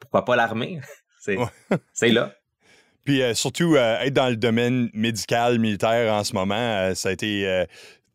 pourquoi 0.00 0.24
pas 0.24 0.36
l'armée? 0.36 0.80
c'est, 1.20 1.36
c'est 1.92 2.10
là. 2.10 2.34
Puis 3.04 3.22
surtout, 3.34 3.76
être 3.76 4.12
dans 4.12 4.28
le 4.28 4.36
domaine 4.36 4.90
médical, 4.92 5.58
militaire 5.58 6.12
en 6.12 6.24
ce 6.24 6.34
moment, 6.34 6.94
ça 6.94 7.08
a 7.08 7.12
été... 7.12 7.64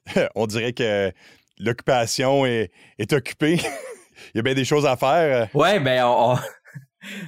on 0.36 0.46
dirait 0.46 0.74
que 0.74 1.12
l'occupation 1.58 2.46
est, 2.46 2.72
est 3.00 3.12
occupée. 3.14 3.60
Il 4.34 4.38
y 4.38 4.40
a 4.40 4.44
bien 4.44 4.54
des 4.54 4.66
choses 4.66 4.86
à 4.86 4.96
faire. 4.96 5.50
Ouais, 5.56 5.80
ben 5.80 6.04
on, 6.06 6.38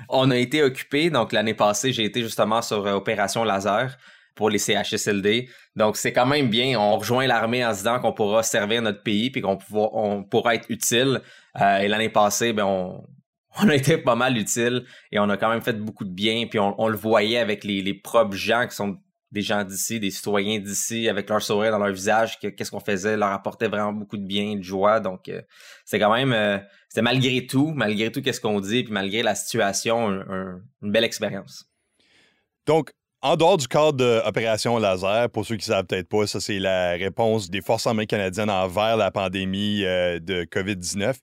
on 0.10 0.31
a 0.31 0.38
été 0.38 0.63
occupé. 0.63 1.10
Donc 1.10 1.31
l'année 1.31 1.53
passée, 1.53 1.91
j'ai 1.91 2.03
été 2.03 2.22
justement 2.22 2.62
sur 2.62 2.86
Opération 2.86 3.43
Laser 3.43 3.98
pour 4.36 4.50
les 4.50 4.60
CHSLD. 4.60 5.50
Donc, 5.75 5.98
c'est 5.98 6.13
quand 6.13 6.25
même 6.25 6.50
bien. 6.50 6.80
On 6.80 6.98
rejoint 6.98 7.25
l'armée 7.25 7.65
en 7.65 7.72
disant 7.72 8.00
qu'on 8.00 8.13
pourra 8.13 8.44
servir 8.44 8.82
notre 8.82 9.01
pays 9.01 9.32
puis 9.32 9.42
qu'on 9.42 9.58
on 9.72 10.24
pourra 10.24 10.56
être 10.56 10.70
utile. 10.70 11.22
Euh, 11.60 11.77
et 11.80 11.88
l'année 11.88 12.10
passée, 12.10 12.54
ben, 12.54 12.65
on, 13.58 13.70
a 13.70 13.75
été 13.75 13.98
pas 13.98 14.15
mal 14.15 14.38
utile 14.38 14.86
et 15.12 15.20
on 15.20 15.30
a 15.30 15.38
quand 15.38 15.50
même 15.50 15.62
fait 15.62 15.80
beaucoup 15.80 16.04
de 16.04 16.13
bien. 16.13 16.46
Puis 16.48 16.60
on, 16.60 16.88
le 16.88 16.98
voyait 16.98 17.39
avec 17.39 17.63
les, 17.63 17.82
les 17.82 17.94
propres 17.94 18.36
gens 18.36 18.68
qui 18.68 18.75
sont 18.75 18.98
des 19.32 19.42
gens 19.42 19.63
d'ici, 19.63 20.00
des 20.00 20.12
citoyens 20.12 20.60
d'ici, 20.60 21.10
avec 21.10 21.30
leur 21.30 21.42
sourire 21.42 21.72
dans 21.72 21.80
leur 21.80 21.92
visage, 21.92 22.39
qu'est-ce 22.39 22.72
qu'on 22.72 22.80
faisait 22.80 23.18
leur 23.18 23.32
apportait 23.32 23.68
vraiment 23.68 23.92
beaucoup 23.92 24.18
de 24.18 24.25
bien, 24.25 24.56
de 24.56 24.62
joie. 24.62 25.00
Donc, 25.00 25.27
euh, 25.27 25.42
c'est 25.84 26.00
quand 26.00 26.13
même, 26.13 26.32
euh, 26.32 26.58
c'était 26.88 27.01
malgré 27.01 27.46
tout, 27.46 27.74
malgré 27.75 28.12
tout 28.12 28.22
qu'est-ce 28.22 28.39
qu'on 28.39 28.62
dit, 28.62 28.84
puis 28.84 28.94
malgré 28.94 29.24
la 29.24 29.36
situation, 29.36 30.10
une 30.10 30.92
belle 30.92 31.04
expérience. 31.04 31.65
Donc, 32.65 32.92
en 33.25 33.36
dehors 33.38 33.58
du 33.58 33.67
cadre 33.67 33.94
d'opération 33.94 34.77
laser, 34.77 35.32
pour 35.32 35.48
ceux 35.48 35.55
qui 35.55 35.67
ne 35.67 35.75
savent 35.75 35.86
peut-être 35.86 36.08
pas, 36.08 36.27
ça 36.27 36.39
c'est 36.39 36.60
la 36.60 36.91
réponse 36.91 37.50
des 37.50 37.62
forces 37.62 37.88
armées 37.88 38.05
canadiennes 38.05 38.51
envers 38.51 38.98
la 38.98 39.10
pandémie 39.10 39.84
euh, 39.84 40.20
de 40.20 40.44
COVID-19. 40.44 41.15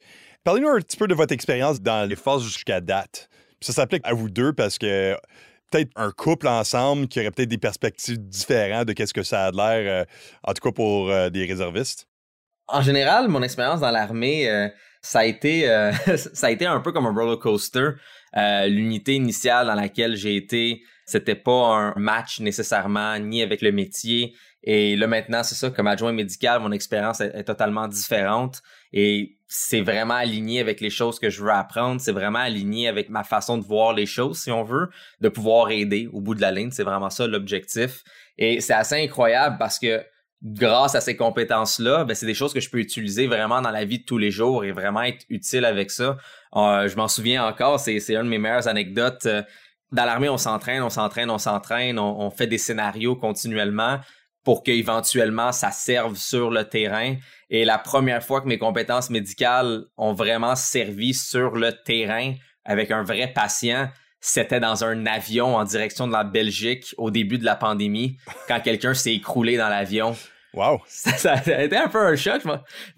Parlez-nous 0.42 0.68
un 0.68 0.80
petit 0.80 0.96
peu 0.96 1.06
de 1.06 1.14
votre 1.14 1.32
expérience 1.32 1.80
dans 1.80 2.08
les 2.08 2.16
forces 2.16 2.42
jusqu'à 2.42 2.80
date. 2.80 3.28
ça 3.60 3.72
s'applique 3.72 4.02
à 4.04 4.14
vous 4.14 4.28
deux 4.28 4.52
parce 4.52 4.78
que 4.78 5.16
peut-être 5.70 5.92
un 5.94 6.10
couple 6.10 6.48
ensemble 6.48 7.06
qui 7.06 7.20
aurait 7.20 7.30
peut-être 7.30 7.48
des 7.48 7.58
perspectives 7.58 8.18
différentes 8.18 8.86
de 8.86 8.94
qu'est-ce 8.94 9.14
que 9.14 9.22
ça 9.22 9.46
a 9.46 9.50
l'air, 9.52 10.02
euh, 10.02 10.04
en 10.42 10.54
tout 10.54 10.60
cas 10.68 10.72
pour 10.74 11.08
euh, 11.08 11.30
des 11.30 11.46
réservistes. 11.46 12.08
En 12.66 12.82
général, 12.82 13.28
mon 13.28 13.44
expérience 13.44 13.78
dans 13.78 13.92
l'armée, 13.92 14.48
ça 15.02 15.20
a 15.20 15.24
été 15.24 15.66
ça 16.16 16.46
a 16.48 16.50
été 16.50 16.66
un 16.66 16.80
peu 16.80 16.90
comme 16.90 17.06
un 17.06 17.14
roller 17.14 17.38
coaster. 17.38 17.90
L'unité 18.34 19.14
initiale 19.14 19.66
dans 19.66 19.74
laquelle 19.74 20.16
j'ai 20.16 20.34
été 20.36 20.82
c'était 21.04 21.34
pas 21.34 21.74
un 21.76 21.94
match 21.96 22.40
nécessairement 22.40 23.18
ni 23.18 23.42
avec 23.42 23.62
le 23.62 23.72
métier. 23.72 24.34
Et 24.64 24.96
là 24.96 25.06
maintenant, 25.06 25.42
c'est 25.42 25.54
ça, 25.54 25.70
comme 25.70 25.86
adjoint 25.86 26.12
médical, 26.12 26.60
mon 26.60 26.72
expérience 26.72 27.20
est, 27.20 27.44
totalement 27.44 27.88
différente 27.88 28.62
et 28.92 29.38
c'est 29.48 29.80
vraiment 29.80 30.14
aligné 30.14 30.60
avec 30.60 30.80
les 30.80 30.88
choses 30.88 31.18
que 31.18 31.28
je 31.28 31.42
veux 31.42 31.50
apprendre. 31.50 32.00
C'est 32.00 32.12
vraiment 32.12 32.38
aligné 32.38 32.88
avec 32.88 33.10
ma 33.10 33.24
façon 33.24 33.58
de 33.58 33.64
voir 33.64 33.92
les 33.92 34.06
choses, 34.06 34.38
si 34.38 34.50
on 34.50 34.62
veut, 34.62 34.88
de 35.20 35.28
pouvoir 35.28 35.70
aider 35.70 36.08
au 36.12 36.20
bout 36.20 36.34
de 36.34 36.40
la 36.40 36.52
ligne. 36.52 36.70
C'est 36.70 36.84
vraiment 36.84 37.10
ça 37.10 37.26
l'objectif. 37.26 38.02
Et 38.38 38.60
c'est 38.60 38.72
assez 38.72 38.94
incroyable 39.02 39.56
parce 39.58 39.78
que 39.78 40.02
grâce 40.42 40.94
à 40.94 41.00
ces 41.00 41.16
compétences-là, 41.16 42.04
ben, 42.04 42.14
c'est 42.14 42.26
des 42.26 42.34
choses 42.34 42.52
que 42.52 42.60
je 42.60 42.70
peux 42.70 42.78
utiliser 42.78 43.26
vraiment 43.26 43.60
dans 43.60 43.70
la 43.70 43.84
vie 43.84 43.98
de 43.98 44.04
tous 44.04 44.18
les 44.18 44.30
jours 44.30 44.64
et 44.64 44.72
vraiment 44.72 45.02
être 45.02 45.24
utile 45.28 45.64
avec 45.64 45.90
ça. 45.90 46.16
Euh, 46.56 46.88
je 46.88 46.96
m'en 46.96 47.08
souviens 47.08 47.46
encore, 47.46 47.78
c'est, 47.78 48.00
c'est 48.00 48.16
une 48.16 48.24
de 48.24 48.28
mes 48.28 48.38
meilleures 48.38 48.68
anecdotes. 48.68 49.26
Dans 49.92 50.06
l'armée, 50.06 50.30
on 50.30 50.38
s'entraîne, 50.38 50.82
on 50.82 50.88
s'entraîne, 50.88 51.30
on 51.30 51.38
s'entraîne, 51.38 51.98
on, 51.98 52.30
fait 52.30 52.46
des 52.46 52.56
scénarios 52.56 53.14
continuellement 53.14 54.00
pour 54.42 54.62
qu'éventuellement 54.62 55.52
ça 55.52 55.70
serve 55.70 56.16
sur 56.16 56.50
le 56.50 56.64
terrain. 56.64 57.16
Et 57.50 57.66
la 57.66 57.76
première 57.76 58.24
fois 58.24 58.40
que 58.40 58.48
mes 58.48 58.58
compétences 58.58 59.10
médicales 59.10 59.84
ont 59.98 60.14
vraiment 60.14 60.56
servi 60.56 61.12
sur 61.12 61.56
le 61.56 61.72
terrain 61.72 62.32
avec 62.64 62.90
un 62.90 63.02
vrai 63.02 63.32
patient, 63.34 63.90
c'était 64.18 64.60
dans 64.60 64.82
un 64.82 65.04
avion 65.04 65.56
en 65.56 65.64
direction 65.64 66.06
de 66.06 66.12
la 66.12 66.24
Belgique 66.24 66.94
au 66.96 67.10
début 67.10 67.36
de 67.38 67.44
la 67.44 67.56
pandémie, 67.56 68.16
quand 68.48 68.60
quelqu'un 68.60 68.94
s'est 68.94 69.14
écroulé 69.14 69.58
dans 69.58 69.68
l'avion. 69.68 70.16
Wow! 70.54 70.80
Ça, 70.86 71.34
a 71.34 71.62
été 71.62 71.76
un 71.76 71.88
peu 71.88 71.98
un 71.98 72.16
choc. 72.16 72.42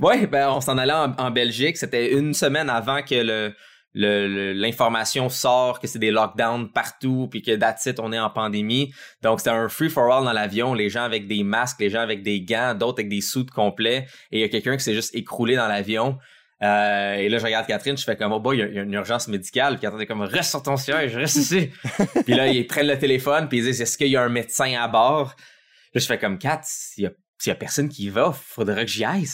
Oui, 0.01 0.27
ben, 0.27 0.51
on 0.51 0.61
s'en 0.61 0.79
allait 0.79 0.93
en 0.93 1.31
Belgique. 1.31 1.77
C'était 1.77 2.13
une 2.13 2.35
semaine 2.35 2.69
avant 2.69 3.03
que 3.03 3.15
le, 3.15 3.55
l'information 3.95 5.29
sort 5.29 5.79
que 5.79 5.87
c'est 5.87 5.99
des 5.99 6.11
lockdowns 6.11 6.71
partout 6.73 7.29
puis 7.31 7.43
que 7.43 7.55
that's 7.55 7.87
it, 7.87 8.01
on 8.01 8.13
est 8.13 8.19
en 8.19 8.31
pandémie. 8.31 8.93
Donc 9.23 9.41
c'était 9.41 9.51
un 9.51 9.69
free 9.69 9.89
for 9.89 10.13
all 10.13 10.25
dans 10.25 10.33
l'avion, 10.33 10.75
les 10.75 10.91
gens 10.91 11.05
avec 11.05 11.29
des 11.29 11.45
masques, 11.45 11.81
les 11.81 11.91
gens 11.91 12.01
avec 12.01 12.23
des 12.23 12.41
gants, 12.41 12.75
d'autres 12.75 13.01
avec 13.01 13.09
des 13.09 13.21
soutes 13.21 13.51
complets 13.51 14.07
et 14.33 14.39
il 14.39 14.41
y 14.41 14.45
a 14.45 14.49
quelqu'un 14.49 14.77
qui 14.77 14.83
s'est 14.83 14.95
juste 14.95 15.15
écroulé 15.15 15.57
dans 15.57 15.69
l'avion. 15.69 16.19
Euh, 16.63 17.15
et 17.17 17.29
là, 17.29 17.39
je 17.39 17.45
regarde 17.45 17.67
Catherine, 17.67 17.97
je 17.97 18.05
fais 18.05 18.17
comme, 18.17 18.33
oh 18.33 18.41
boy, 18.41 18.57
il 18.57 18.75
y, 18.75 18.79
a 18.79 18.83
une 18.83 18.93
urgence 18.95 19.29
médicale. 19.29 19.75
Puis 19.75 19.83
Catherine 19.83 20.01
est 20.01 20.07
comme, 20.07 20.23
reste 20.23 20.51
sur 20.51 20.63
ton 20.63 20.77
siège, 20.77 21.15
reste 21.17 21.37
ici. 21.37 21.71
puis 22.25 22.35
là, 22.35 22.49
ils 22.49 22.67
prennent 22.67 22.87
le 22.87 22.99
téléphone, 22.99 23.49
puis 23.49 23.59
ils 23.59 23.65
disent, 23.65 23.83
est-ce 23.83 23.99
qu'il 23.99 24.09
y 24.09 24.17
a 24.17 24.23
un 24.23 24.29
médecin 24.29 24.73
à 24.81 24.89
bord? 24.89 25.35
Là, 25.93 26.01
je 26.01 26.07
fais 26.07 26.19
comme, 26.19 26.39
Kat, 26.39 26.61
s'il 26.63 27.05
y 27.05 27.07
a, 27.07 27.11
y 27.47 27.51
a 27.51 27.55
personne 27.55 27.89
qui 27.89 28.05
y 28.05 28.09
va, 28.09 28.33
faudrait 28.33 28.87
que 28.87 28.91
j'y 28.91 29.05
aille 29.05 29.27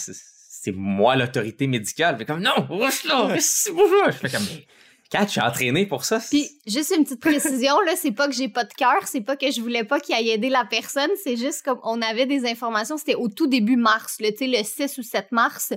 c'est 0.62 0.72
moi 0.72 1.16
l'autorité 1.16 1.66
médicale. 1.66 2.18
Fait 2.18 2.26
comme, 2.26 2.42
non, 2.42 2.66
reste 2.68 3.04
là, 3.04 3.34
c'est 3.38 3.72
bonjour. 3.72 4.04
Je 4.06 4.12
fais 4.12 4.28
comme, 4.28 4.46
Kat, 5.10 5.24
je 5.24 5.30
suis 5.30 5.40
entraîné 5.40 5.86
pour 5.86 6.04
ça. 6.04 6.20
Puis, 6.20 6.48
juste 6.66 6.94
une 6.96 7.02
petite 7.02 7.20
précision, 7.20 7.80
là, 7.80 7.94
c'est 7.96 8.12
pas 8.12 8.28
que 8.28 8.34
j'ai 8.34 8.48
pas 8.48 8.64
de 8.64 8.72
cœur, 8.74 9.06
c'est 9.06 9.22
pas 9.22 9.36
que 9.36 9.50
je 9.50 9.60
voulais 9.60 9.84
pas 9.84 9.98
qu'il 9.98 10.14
aille 10.14 10.30
aider 10.30 10.50
la 10.50 10.64
personne, 10.64 11.10
c'est 11.24 11.36
juste 11.36 11.64
comme 11.64 11.80
on 11.82 12.00
avait 12.00 12.26
des 12.26 12.48
informations, 12.48 12.96
c'était 12.96 13.16
au 13.16 13.28
tout 13.28 13.48
début 13.48 13.76
mars, 13.76 14.18
tu 14.18 14.24
sais, 14.36 14.46
le 14.46 14.62
6 14.62 14.98
ou 14.98 15.02
7 15.02 15.32
mars. 15.32 15.72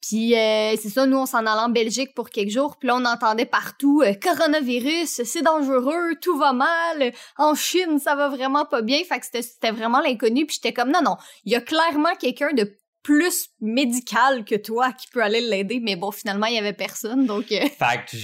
Puis, 0.00 0.36
euh, 0.36 0.76
c'est 0.80 0.90
ça, 0.90 1.06
nous, 1.06 1.16
on 1.16 1.26
s'en 1.26 1.38
allait 1.38 1.62
en 1.62 1.68
Belgique 1.70 2.14
pour 2.14 2.30
quelques 2.30 2.50
jours, 2.50 2.76
puis 2.76 2.86
là, 2.86 2.96
on 2.96 3.04
entendait 3.06 3.46
partout 3.46 4.02
euh, 4.04 4.12
coronavirus, 4.22 5.22
c'est 5.24 5.42
dangereux, 5.42 6.14
tout 6.20 6.38
va 6.38 6.52
mal, 6.52 7.12
en 7.38 7.54
Chine, 7.56 7.98
ça 7.98 8.14
va 8.14 8.28
vraiment 8.28 8.66
pas 8.66 8.82
bien. 8.82 8.98
Fait 9.02 9.18
que 9.18 9.26
c'était 9.42 9.72
vraiment 9.72 9.98
l'inconnu, 9.98 10.46
puis 10.46 10.60
j'étais 10.62 10.74
comme, 10.74 10.92
non, 10.92 11.02
non, 11.02 11.16
il 11.44 11.52
y 11.52 11.56
a 11.56 11.60
clairement 11.60 12.14
quelqu'un 12.20 12.52
de 12.52 12.70
plus 13.06 13.50
médical 13.60 14.44
que 14.44 14.56
toi 14.56 14.92
qui 14.92 15.06
peut 15.06 15.22
aller 15.22 15.40
l'aider, 15.40 15.78
mais 15.80 15.94
bon, 15.94 16.10
finalement, 16.10 16.46
il 16.46 16.56
y 16.56 16.58
avait 16.58 16.72
personne, 16.72 17.24
donc... 17.24 17.52
Euh... 17.52 17.60
Fait 17.78 18.00
que 18.04 18.16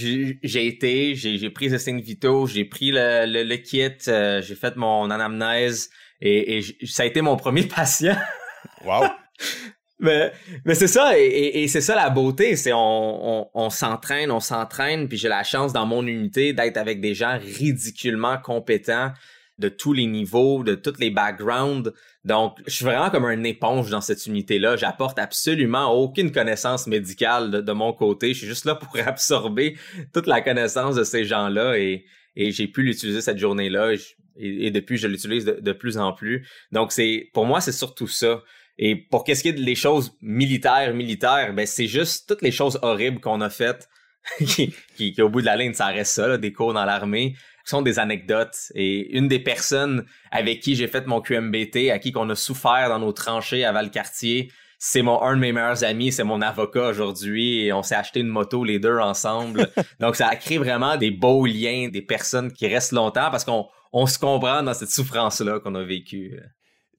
j'ai 0.43 0.67
été, 0.67 1.15
j'ai 1.15 1.49
pris 1.51 1.69
ce 1.69 1.77
signe 1.77 2.01
vitaux, 2.01 2.47
j'ai 2.47 2.65
pris 2.65 2.91
le, 2.91 3.25
le, 3.25 3.55
kit, 3.55 3.87
euh, 4.09 4.41
j'ai 4.41 4.55
fait 4.55 4.75
mon 4.75 5.09
anamnèse, 5.09 5.89
et, 6.19 6.57
et 6.57 6.61
ça 6.85 7.03
a 7.03 7.05
été 7.05 7.21
mon 7.21 7.37
premier 7.37 7.63
patient. 7.75 8.17
wow! 8.83 9.05
mais 9.99 10.33
mais 10.65 10.75
c'est 10.75 10.89
ça, 10.89 11.17
et, 11.17 11.63
et, 11.63 11.67
c'est 11.69 11.79
ça 11.79 11.95
la 11.95 12.09
beauté, 12.09 12.57
c'est 12.57 12.73
on, 12.73 13.39
on, 13.39 13.49
on 13.53 13.69
s'entraîne, 13.69 14.31
on 14.31 14.41
s'entraîne, 14.41 15.07
puis 15.07 15.17
j'ai 15.17 15.29
la 15.29 15.45
chance 15.45 15.71
dans 15.71 15.85
mon 15.85 16.05
unité 16.05 16.51
d'être 16.51 16.75
avec 16.75 16.99
des 16.99 17.15
gens 17.15 17.39
ridiculement 17.39 18.37
compétents, 18.37 19.13
de 19.59 19.69
tous 19.69 19.93
les 19.93 20.05
niveaux, 20.05 20.63
de 20.63 20.75
tous 20.75 20.99
les 20.99 21.09
backgrounds. 21.09 21.91
Donc, 22.25 22.57
je 22.65 22.71
suis 22.71 22.85
vraiment 22.85 23.09
comme 23.09 23.25
un 23.25 23.43
éponge 23.43 23.89
dans 23.89 24.01
cette 24.01 24.25
unité-là. 24.25 24.77
J'apporte 24.77 25.19
absolument 25.19 25.91
aucune 25.91 26.31
connaissance 26.31 26.87
médicale 26.87 27.63
de, 27.63 27.71
mon 27.71 27.93
côté. 27.93 28.33
Je 28.33 28.39
suis 28.39 28.47
juste 28.47 28.65
là 28.65 28.75
pour 28.75 28.97
absorber 29.05 29.77
toute 30.13 30.27
la 30.27 30.41
connaissance 30.41 30.95
de 30.95 31.03
ces 31.03 31.25
gens-là 31.25 31.77
et, 31.77 32.05
et 32.35 32.51
j'ai 32.51 32.67
pu 32.67 32.81
l'utiliser 32.81 33.21
cette 33.21 33.37
journée-là 33.37 33.93
et, 34.35 34.71
depuis, 34.71 34.97
je 34.97 35.07
l'utilise 35.07 35.45
de, 35.45 35.71
plus 35.73 35.97
en 35.97 36.11
plus. 36.13 36.47
Donc, 36.71 36.91
c'est 36.91 37.29
pour 37.33 37.45
moi, 37.45 37.61
c'est 37.61 37.71
surtout 37.71 38.07
ça. 38.07 38.41
Et 38.79 38.95
pour 38.95 39.23
qu'est-ce 39.23 39.43
qui 39.43 39.49
est 39.49 39.53
des 39.53 39.75
choses 39.75 40.17
militaires, 40.21 40.95
militaires, 40.95 41.53
ben 41.53 41.67
c'est 41.67 41.85
juste 41.85 42.27
toutes 42.27 42.41
les 42.41 42.49
choses 42.49 42.79
horribles 42.81 43.19
qu'on 43.19 43.41
a 43.41 43.51
faites 43.51 43.87
qui, 44.47 44.73
qui, 44.95 45.21
au 45.21 45.29
bout 45.29 45.41
de 45.41 45.45
la 45.45 45.55
ligne, 45.55 45.73
ça 45.73 45.87
reste 45.87 46.13
ça, 46.13 46.37
des 46.39 46.51
cours 46.51 46.73
dans 46.73 46.85
l'armée 46.85 47.35
sont 47.63 47.81
des 47.81 47.99
anecdotes. 47.99 48.71
Et 48.75 49.17
une 49.17 49.27
des 49.27 49.39
personnes 49.39 50.05
avec 50.31 50.59
qui 50.59 50.75
j'ai 50.75 50.87
fait 50.87 51.05
mon 51.07 51.21
QMBT, 51.21 51.91
à 51.91 51.99
qui 51.99 52.11
qu'on 52.11 52.29
a 52.29 52.35
souffert 52.35 52.89
dans 52.89 52.99
nos 52.99 53.11
tranchées 53.11 53.63
à 53.65 53.71
Valcartier, 53.71 54.51
c'est 54.85 55.01
mon 55.01 55.21
un 55.21 55.35
de 55.35 55.39
mes 55.39 55.53
meilleurs 55.53 55.85
amis, 55.85 56.11
c'est 56.11 56.25
mon 56.25 56.41
avocat 56.41 56.89
aujourd'hui 56.89 57.61
et 57.61 57.71
on 57.71 57.83
s'est 57.83 57.95
acheté 57.95 58.19
une 58.19 58.27
moto 58.27 58.65
les 58.65 58.79
deux 58.79 58.99
ensemble. 58.99 59.69
Donc 60.01 60.17
ça 60.17 60.27
a 60.27 60.35
créé 60.35 60.57
vraiment 60.57 60.97
des 60.97 61.09
beaux 61.09 61.45
liens, 61.45 61.87
des 61.87 62.01
personnes 62.01 62.51
qui 62.51 62.67
restent 62.67 62.91
longtemps 62.91 63.31
parce 63.31 63.45
qu'on 63.45 63.65
on 63.93 64.05
se 64.07 64.19
comprend 64.19 64.61
dans 64.61 64.73
cette 64.73 64.89
souffrance 64.89 65.39
là 65.39 65.61
qu'on 65.61 65.75
a 65.75 65.83
vécue. 65.83 66.37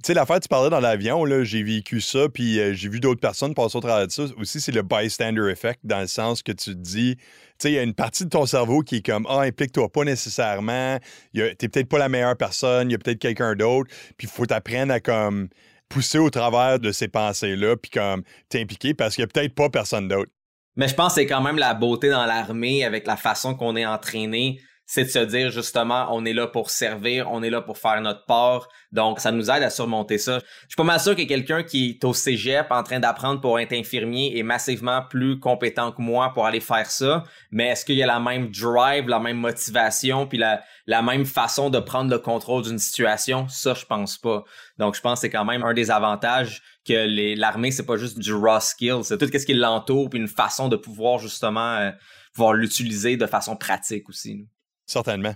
Tu 0.05 0.09
sais, 0.09 0.15
l'affaire, 0.15 0.39
tu 0.39 0.49
parlais 0.49 0.69
dans 0.69 0.81
l'avion, 0.81 1.25
là, 1.25 1.45
j'ai 1.45 1.63
vécu 1.63 2.03
ça, 2.03 2.29
puis 2.29 2.61
euh, 2.61 2.75
j'ai 2.75 2.91
vu 2.91 3.01
d'autres 3.01 3.23
personnes 3.23 3.55
passer 3.55 3.79
au 3.79 3.81
travers 3.81 4.07
de 4.07 4.13
ça. 4.13 4.25
Aussi, 4.37 4.61
c'est 4.61 4.71
le 4.71 4.83
bystander 4.83 5.51
effect, 5.51 5.81
dans 5.83 6.01
le 6.01 6.07
sens 6.07 6.43
que 6.43 6.53
tu 6.53 6.73
te 6.73 6.79
dis, 6.79 7.17
tu 7.17 7.23
sais, 7.57 7.71
il 7.71 7.75
y 7.77 7.79
a 7.79 7.83
une 7.83 7.95
partie 7.95 8.25
de 8.25 8.29
ton 8.29 8.45
cerveau 8.45 8.83
qui 8.83 8.97
est 8.97 9.07
comme, 9.07 9.25
ah, 9.31 9.41
implique-toi 9.41 9.89
pas 9.89 10.05
nécessairement, 10.05 10.99
t'es 11.33 11.57
peut-être 11.57 11.89
pas 11.89 11.97
la 11.97 12.11
meilleure 12.11 12.37
personne, 12.37 12.91
il 12.91 12.93
y 12.93 12.95
a 12.97 12.99
peut-être 12.99 13.19
quelqu'un 13.19 13.55
d'autre, 13.55 13.91
puis 14.19 14.27
il 14.27 14.31
faut 14.31 14.45
t'apprendre 14.45 14.93
à 14.93 15.01
comme 15.01 15.49
pousser 15.89 16.19
au 16.19 16.29
travers 16.29 16.79
de 16.79 16.93
ces 16.93 17.09
pensées-là, 17.09 17.79
puis 17.79 17.91
comme 17.91 18.25
t'impliquer 18.51 18.93
parce 18.93 19.15
qu'il 19.15 19.23
y 19.23 19.25
a 19.25 19.29
peut-être 19.29 19.55
pas 19.55 19.71
personne 19.71 20.07
d'autre. 20.09 20.31
Mais 20.77 20.87
je 20.87 20.95
pense 20.95 21.15
que 21.15 21.23
c'est 21.23 21.27
quand 21.27 21.41
même 21.41 21.57
la 21.57 21.73
beauté 21.73 22.11
dans 22.11 22.27
l'armée 22.27 22.85
avec 22.85 23.07
la 23.07 23.17
façon 23.17 23.55
qu'on 23.55 23.75
est 23.75 23.87
entraîné 23.87 24.61
c'est 24.87 25.05
de 25.05 25.09
se 25.09 25.19
dire 25.19 25.51
justement, 25.51 26.09
on 26.11 26.25
est 26.25 26.33
là 26.33 26.47
pour 26.47 26.71
servir, 26.71 27.31
on 27.31 27.43
est 27.43 27.51
là 27.51 27.63
pour 27.63 27.79
faire 27.79 28.01
notre 28.01 28.27
part. 28.27 28.69
Donc, 28.93 29.19
ça 29.19 29.33
nous 29.33 29.51
aide 29.51 29.63
à 29.63 29.71
surmonter 29.71 30.19
ça. 30.19 30.39
Je 30.39 30.69
suis 30.69 30.77
pas 30.77 30.85
mal 30.85 31.01
sûr 31.01 31.17
que 31.17 31.23
quelqu'un 31.23 31.63
qui 31.63 31.91
est 31.91 32.05
au 32.05 32.13
cégep 32.13 32.71
en 32.71 32.83
train 32.83 33.01
d'apprendre 33.01 33.41
pour 33.41 33.59
être 33.59 33.73
infirmier 33.73 34.39
est 34.39 34.43
massivement 34.43 35.03
plus 35.09 35.41
compétent 35.41 35.91
que 35.93 36.03
moi 36.03 36.33
pour 36.35 36.47
aller 36.47 36.61
faire 36.61 36.91
ça. 36.91 37.25
Mais 37.51 37.69
est-ce 37.69 37.85
qu'il 37.85 37.97
y 37.97 38.03
a 38.03 38.07
la 38.07 38.21
même 38.21 38.51
drive, 38.51 39.09
la 39.09 39.21
même 39.21 39.39
motivation, 39.39 40.27
puis 40.27 40.39
la, 40.39 40.63
la 40.87 41.03
même 41.03 41.25
façon 41.25 41.71
de 41.71 41.79
prendre 41.79 42.11
le 42.11 42.19
contrôle 42.19 42.63
d'une 42.63 42.79
situation? 42.79 43.49
Ça, 43.49 43.75
je 43.75 43.87
pense 43.87 44.19
pas. 44.19 44.45
Donc, 44.79 44.95
je 44.95 45.01
pense 45.01 45.21
que 45.21 45.21
c'est 45.23 45.31
quand 45.31 45.45
même 45.45 45.63
un 45.65 45.73
des 45.73 45.91
avantages 45.91 46.63
que 46.87 47.37
l'armée, 47.39 47.71
c'est 47.71 47.87
pas 47.87 47.97
juste 47.97 48.19
du 48.19 48.35
raw 48.35 48.61
skill, 48.61 48.99
c'est 49.03 49.17
tout 49.17 49.27
ce 49.27 49.47
qui 49.47 49.55
l'entoure, 49.55 50.11
puis 50.11 50.19
une 50.19 50.29
façon 50.29 50.69
de 50.69 50.77
pouvoir 50.77 51.19
justement 51.19 51.77
euh, 51.77 51.91
pouvoir 52.35 52.53
l'utiliser 52.53 53.17
de 53.17 53.27
façon 53.27 53.57
pratique 53.57 54.09
aussi. 54.09 54.47
Certainement. 54.87 55.35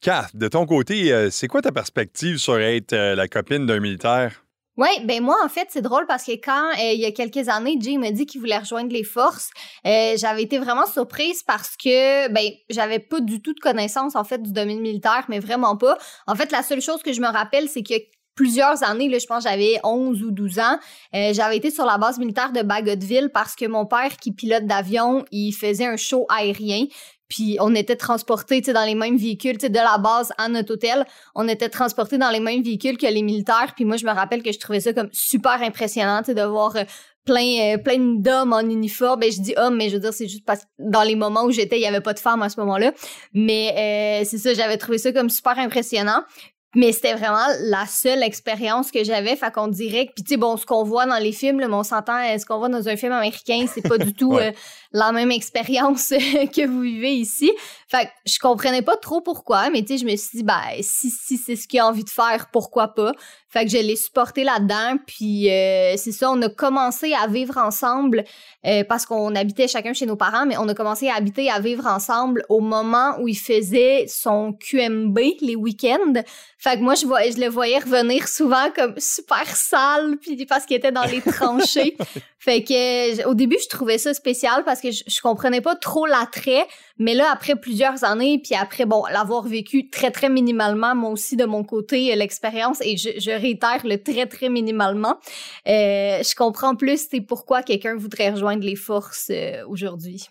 Kath, 0.00 0.34
de 0.34 0.48
ton 0.48 0.64
côté, 0.64 1.12
euh, 1.12 1.28
c'est 1.30 1.46
quoi 1.46 1.60
ta 1.60 1.72
perspective 1.72 2.38
sur 2.38 2.58
être 2.58 2.94
euh, 2.94 3.14
la 3.14 3.28
copine 3.28 3.66
d'un 3.66 3.80
militaire? 3.80 4.44
Oui, 4.78 4.88
ben 5.04 5.22
moi, 5.22 5.36
en 5.44 5.48
fait, 5.50 5.66
c'est 5.68 5.82
drôle 5.82 6.06
parce 6.06 6.24
que 6.24 6.32
quand, 6.32 6.70
euh, 6.70 6.92
il 6.94 7.00
y 7.00 7.04
a 7.04 7.12
quelques 7.12 7.50
années, 7.50 7.76
Jay 7.78 7.98
m'a 7.98 8.10
dit 8.10 8.24
qu'il 8.24 8.40
voulait 8.40 8.56
rejoindre 8.56 8.94
les 8.94 9.04
forces, 9.04 9.50
j'avais 9.84 10.42
été 10.42 10.58
vraiment 10.58 10.86
surprise 10.86 11.42
parce 11.42 11.76
que, 11.76 12.32
ben, 12.32 12.50
j'avais 12.70 12.98
pas 12.98 13.20
du 13.20 13.42
tout 13.42 13.52
de 13.52 13.60
connaissance, 13.60 14.16
en 14.16 14.24
fait, 14.24 14.42
du 14.42 14.52
domaine 14.52 14.80
militaire, 14.80 15.26
mais 15.28 15.38
vraiment 15.38 15.76
pas. 15.76 15.98
En 16.26 16.34
fait, 16.34 16.50
la 16.50 16.62
seule 16.62 16.80
chose 16.80 17.02
que 17.02 17.12
je 17.12 17.20
me 17.20 17.28
rappelle, 17.28 17.68
c'est 17.68 17.82
que 17.82 17.94
plusieurs 18.34 18.82
années, 18.82 19.10
je 19.20 19.26
pense 19.26 19.42
j'avais 19.42 19.78
11 19.84 20.22
ou 20.22 20.30
12 20.30 20.60
ans, 20.60 20.78
j'avais 21.12 21.58
été 21.58 21.70
sur 21.70 21.84
la 21.84 21.98
base 21.98 22.18
militaire 22.18 22.52
de 22.52 22.62
Bagotville 22.62 23.28
parce 23.34 23.54
que 23.54 23.66
mon 23.66 23.84
père, 23.84 24.16
qui 24.16 24.32
pilote 24.32 24.64
d'avion, 24.64 25.26
il 25.30 25.52
faisait 25.52 25.84
un 25.84 25.98
show 25.98 26.24
aérien. 26.30 26.86
Puis 27.30 27.56
on 27.60 27.74
était 27.74 27.96
transportés 27.96 28.60
dans 28.60 28.84
les 28.84 28.94
mêmes 28.94 29.16
véhicules, 29.16 29.56
de 29.56 29.68
la 29.72 29.96
base 29.96 30.32
à 30.36 30.48
notre 30.48 30.74
hôtel, 30.74 31.06
on 31.34 31.48
était 31.48 31.70
transportés 31.70 32.18
dans 32.18 32.28
les 32.28 32.40
mêmes 32.40 32.62
véhicules 32.62 32.98
que 32.98 33.06
les 33.06 33.22
militaires. 33.22 33.72
Puis 33.74 33.86
moi, 33.86 33.96
je 33.96 34.04
me 34.04 34.10
rappelle 34.10 34.42
que 34.42 34.52
je 34.52 34.58
trouvais 34.58 34.80
ça 34.80 34.92
comme 34.92 35.08
super 35.12 35.62
impressionnant 35.62 36.20
de 36.26 36.42
voir 36.42 36.76
euh, 36.76 36.84
plein, 37.24 37.74
euh, 37.74 37.78
plein 37.78 37.98
d'hommes 37.98 38.52
en 38.52 38.60
uniforme. 38.60 39.20
Ben, 39.20 39.32
je 39.32 39.40
dis 39.40 39.54
hommes, 39.56 39.76
mais 39.76 39.88
je 39.88 39.94
veux 39.94 40.00
dire, 40.00 40.12
c'est 40.12 40.28
juste 40.28 40.44
parce 40.44 40.64
que 40.64 40.68
dans 40.78 41.02
les 41.02 41.14
moments 41.14 41.44
où 41.44 41.52
j'étais, 41.52 41.78
il 41.78 41.82
y 41.82 41.86
avait 41.86 42.00
pas 42.00 42.12
de 42.12 42.18
femmes 42.18 42.42
à 42.42 42.48
ce 42.48 42.58
moment-là. 42.60 42.92
Mais 43.32 44.20
euh, 44.22 44.24
c'est 44.28 44.38
ça, 44.38 44.52
j'avais 44.52 44.76
trouvé 44.76 44.98
ça 44.98 45.12
comme 45.12 45.30
super 45.30 45.58
impressionnant. 45.58 46.24
Mais 46.76 46.92
c'était 46.92 47.14
vraiment 47.14 47.46
la 47.62 47.84
seule 47.86 48.22
expérience 48.22 48.90
que 48.90 49.02
j'avais. 49.02 49.34
Fait 49.34 49.52
qu'on 49.52 49.68
dirait 49.68 50.06
que, 50.06 50.12
puis 50.12 50.24
tu 50.24 50.30
sais, 50.30 50.36
bon, 50.36 50.56
ce 50.56 50.64
qu'on 50.64 50.84
voit 50.84 51.04
dans 51.06 51.18
les 51.18 51.32
films, 51.32 51.58
là, 51.58 51.68
on 51.68 51.82
s'entend, 51.82 52.22
ce 52.38 52.46
qu'on 52.46 52.58
voit 52.58 52.68
dans 52.68 52.88
un 52.88 52.96
film 52.96 53.12
américain, 53.12 53.66
c'est 53.72 53.82
pas 53.82 53.98
du 53.98 54.14
tout 54.14 54.38
la 54.92 55.12
même 55.12 55.30
expérience 55.30 56.08
que 56.54 56.66
vous 56.66 56.80
vivez 56.80 57.12
ici. 57.12 57.52
Fait 57.88 58.06
que 58.06 58.10
je 58.26 58.38
comprenais 58.38 58.82
pas 58.82 58.96
trop 58.96 59.20
pourquoi, 59.20 59.70
mais 59.70 59.82
tu 59.82 59.88
sais, 59.88 59.98
je 59.98 60.04
me 60.04 60.16
suis 60.16 60.38
dit, 60.38 60.44
ben, 60.44 60.60
si, 60.80 61.10
si 61.10 61.36
c'est 61.36 61.56
ce 61.56 61.66
qu'il 61.66 61.80
a 61.80 61.86
envie 61.86 62.04
de 62.04 62.10
faire, 62.10 62.48
pourquoi 62.52 62.88
pas? 62.88 63.12
Fait 63.52 63.64
que 63.64 63.70
je 63.72 63.78
l'ai 63.78 63.96
supporté 63.96 64.44
là-dedans, 64.44 64.96
puis 65.08 65.50
euh, 65.50 65.96
c'est 65.96 66.12
ça, 66.12 66.30
on 66.30 66.40
a 66.40 66.48
commencé 66.48 67.14
à 67.14 67.26
vivre 67.26 67.58
ensemble 67.58 68.22
euh, 68.64 68.84
parce 68.84 69.06
qu'on 69.06 69.34
habitait 69.34 69.66
chacun 69.66 69.92
chez 69.92 70.06
nos 70.06 70.14
parents, 70.14 70.46
mais 70.46 70.56
on 70.56 70.68
a 70.68 70.74
commencé 70.74 71.08
à 71.08 71.16
habiter, 71.16 71.50
à 71.50 71.58
vivre 71.58 71.84
ensemble 71.86 72.44
au 72.48 72.60
moment 72.60 73.16
où 73.18 73.26
il 73.26 73.36
faisait 73.36 74.04
son 74.06 74.52
QMB 74.52 75.18
les 75.40 75.56
week-ends. 75.56 76.22
Fait 76.58 76.76
que 76.76 76.82
moi, 76.82 76.94
je, 76.94 77.06
vois, 77.06 77.22
je 77.28 77.40
le 77.40 77.48
voyais 77.48 77.78
revenir 77.78 78.28
souvent 78.28 78.70
comme 78.72 78.94
super 78.98 79.46
sale, 79.46 80.18
puis 80.20 80.46
parce 80.46 80.64
qu'il 80.64 80.76
était 80.76 80.92
dans 80.92 81.06
les 81.06 81.20
tranchées. 81.32 81.96
fait 82.38 82.62
que 82.62 83.26
au 83.26 83.34
début, 83.34 83.56
je 83.60 83.68
trouvais 83.68 83.98
ça 83.98 84.14
spécial 84.14 84.62
parce 84.64 84.80
que 84.80 84.92
je, 84.92 85.02
je 85.08 85.20
comprenais 85.20 85.60
pas 85.60 85.74
trop 85.74 86.06
l'attrait, 86.06 86.68
mais 87.00 87.14
là, 87.14 87.30
après 87.32 87.56
plusieurs 87.56 88.04
années, 88.04 88.40
puis 88.44 88.54
après, 88.54 88.84
bon, 88.84 89.04
l'avoir 89.10 89.48
vécu 89.48 89.88
très, 89.88 90.10
très 90.10 90.28
minimalement, 90.28 90.94
moi 90.94 91.08
aussi, 91.08 91.34
de 91.34 91.46
mon 91.46 91.64
côté, 91.64 92.14
l'expérience, 92.14 92.78
et 92.82 92.98
je, 92.98 93.08
je, 93.18 93.30
réitère 93.30 93.80
le 93.84 93.96
très, 93.96 94.26
très 94.26 94.50
minimalement, 94.50 95.18
euh, 95.66 96.22
je 96.22 96.34
comprends 96.34 96.76
plus 96.76 97.08
c'est 97.10 97.22
pourquoi 97.22 97.62
quelqu'un 97.62 97.96
voudrait 97.96 98.30
rejoindre 98.30 98.64
les 98.64 98.76
forces 98.76 99.30
euh, 99.30 99.64
aujourd'hui. 99.66 100.26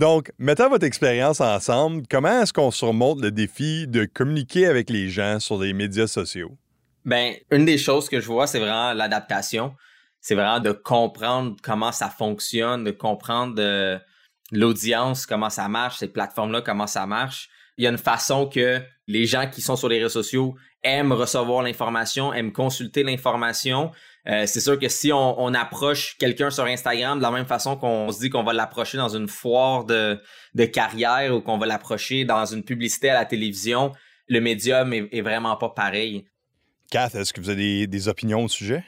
Donc, 0.00 0.32
mettant 0.36 0.68
votre 0.68 0.84
expérience 0.84 1.40
ensemble, 1.40 2.02
comment 2.10 2.42
est-ce 2.42 2.52
qu'on 2.52 2.72
surmonte 2.72 3.20
le 3.22 3.30
défi 3.30 3.86
de 3.86 4.04
communiquer 4.04 4.66
avec 4.66 4.90
les 4.90 5.10
gens 5.10 5.38
sur 5.38 5.60
les 5.60 5.72
médias 5.72 6.08
sociaux? 6.08 6.50
Ben, 7.04 7.34
une 7.52 7.66
des 7.66 7.78
choses 7.78 8.08
que 8.08 8.18
je 8.18 8.26
vois, 8.26 8.48
c'est 8.48 8.58
vraiment 8.58 8.94
l'adaptation. 8.94 9.76
C'est 10.20 10.34
vraiment 10.34 10.58
de 10.58 10.72
comprendre 10.72 11.54
comment 11.62 11.92
ça 11.92 12.08
fonctionne, 12.08 12.82
de 12.82 12.90
comprendre 12.90 13.54
l'audience, 14.52 15.26
comment 15.26 15.50
ça 15.50 15.66
marche, 15.66 15.98
ces 15.98 16.08
plateformes-là, 16.08 16.60
comment 16.60 16.86
ça 16.86 17.06
marche. 17.06 17.48
Il 17.78 17.84
y 17.84 17.86
a 17.86 17.90
une 17.90 17.98
façon 17.98 18.46
que 18.46 18.80
les 19.08 19.26
gens 19.26 19.48
qui 19.50 19.62
sont 19.62 19.74
sur 19.74 19.88
les 19.88 19.96
réseaux 19.96 20.22
sociaux 20.22 20.54
aiment 20.84 21.12
recevoir 21.12 21.62
l'information, 21.62 22.32
aiment 22.32 22.52
consulter 22.52 23.02
l'information. 23.02 23.90
Euh, 24.28 24.44
c'est 24.46 24.60
sûr 24.60 24.78
que 24.78 24.88
si 24.88 25.12
on, 25.12 25.54
approche 25.54 26.16
quelqu'un 26.18 26.50
sur 26.50 26.64
Instagram 26.64 27.18
de 27.18 27.22
la 27.22 27.30
même 27.30 27.46
façon 27.46 27.76
qu'on 27.76 28.12
se 28.12 28.20
dit 28.20 28.30
qu'on 28.30 28.44
va 28.44 28.52
l'approcher 28.52 28.98
dans 28.98 29.08
une 29.08 29.26
foire 29.26 29.84
de, 29.84 30.20
de 30.54 30.64
carrière 30.64 31.34
ou 31.34 31.40
qu'on 31.40 31.58
va 31.58 31.66
l'approcher 31.66 32.24
dans 32.24 32.44
une 32.44 32.62
publicité 32.62 33.10
à 33.10 33.14
la 33.14 33.24
télévision, 33.24 33.92
le 34.28 34.40
médium 34.40 34.92
est, 34.92 35.20
vraiment 35.22 35.56
pas 35.56 35.70
pareil. 35.70 36.26
Kath, 36.90 37.14
est-ce 37.14 37.32
que 37.32 37.40
vous 37.40 37.50
avez 37.50 37.86
des 37.86 38.08
opinions 38.08 38.44
au 38.44 38.48
sujet? 38.48 38.84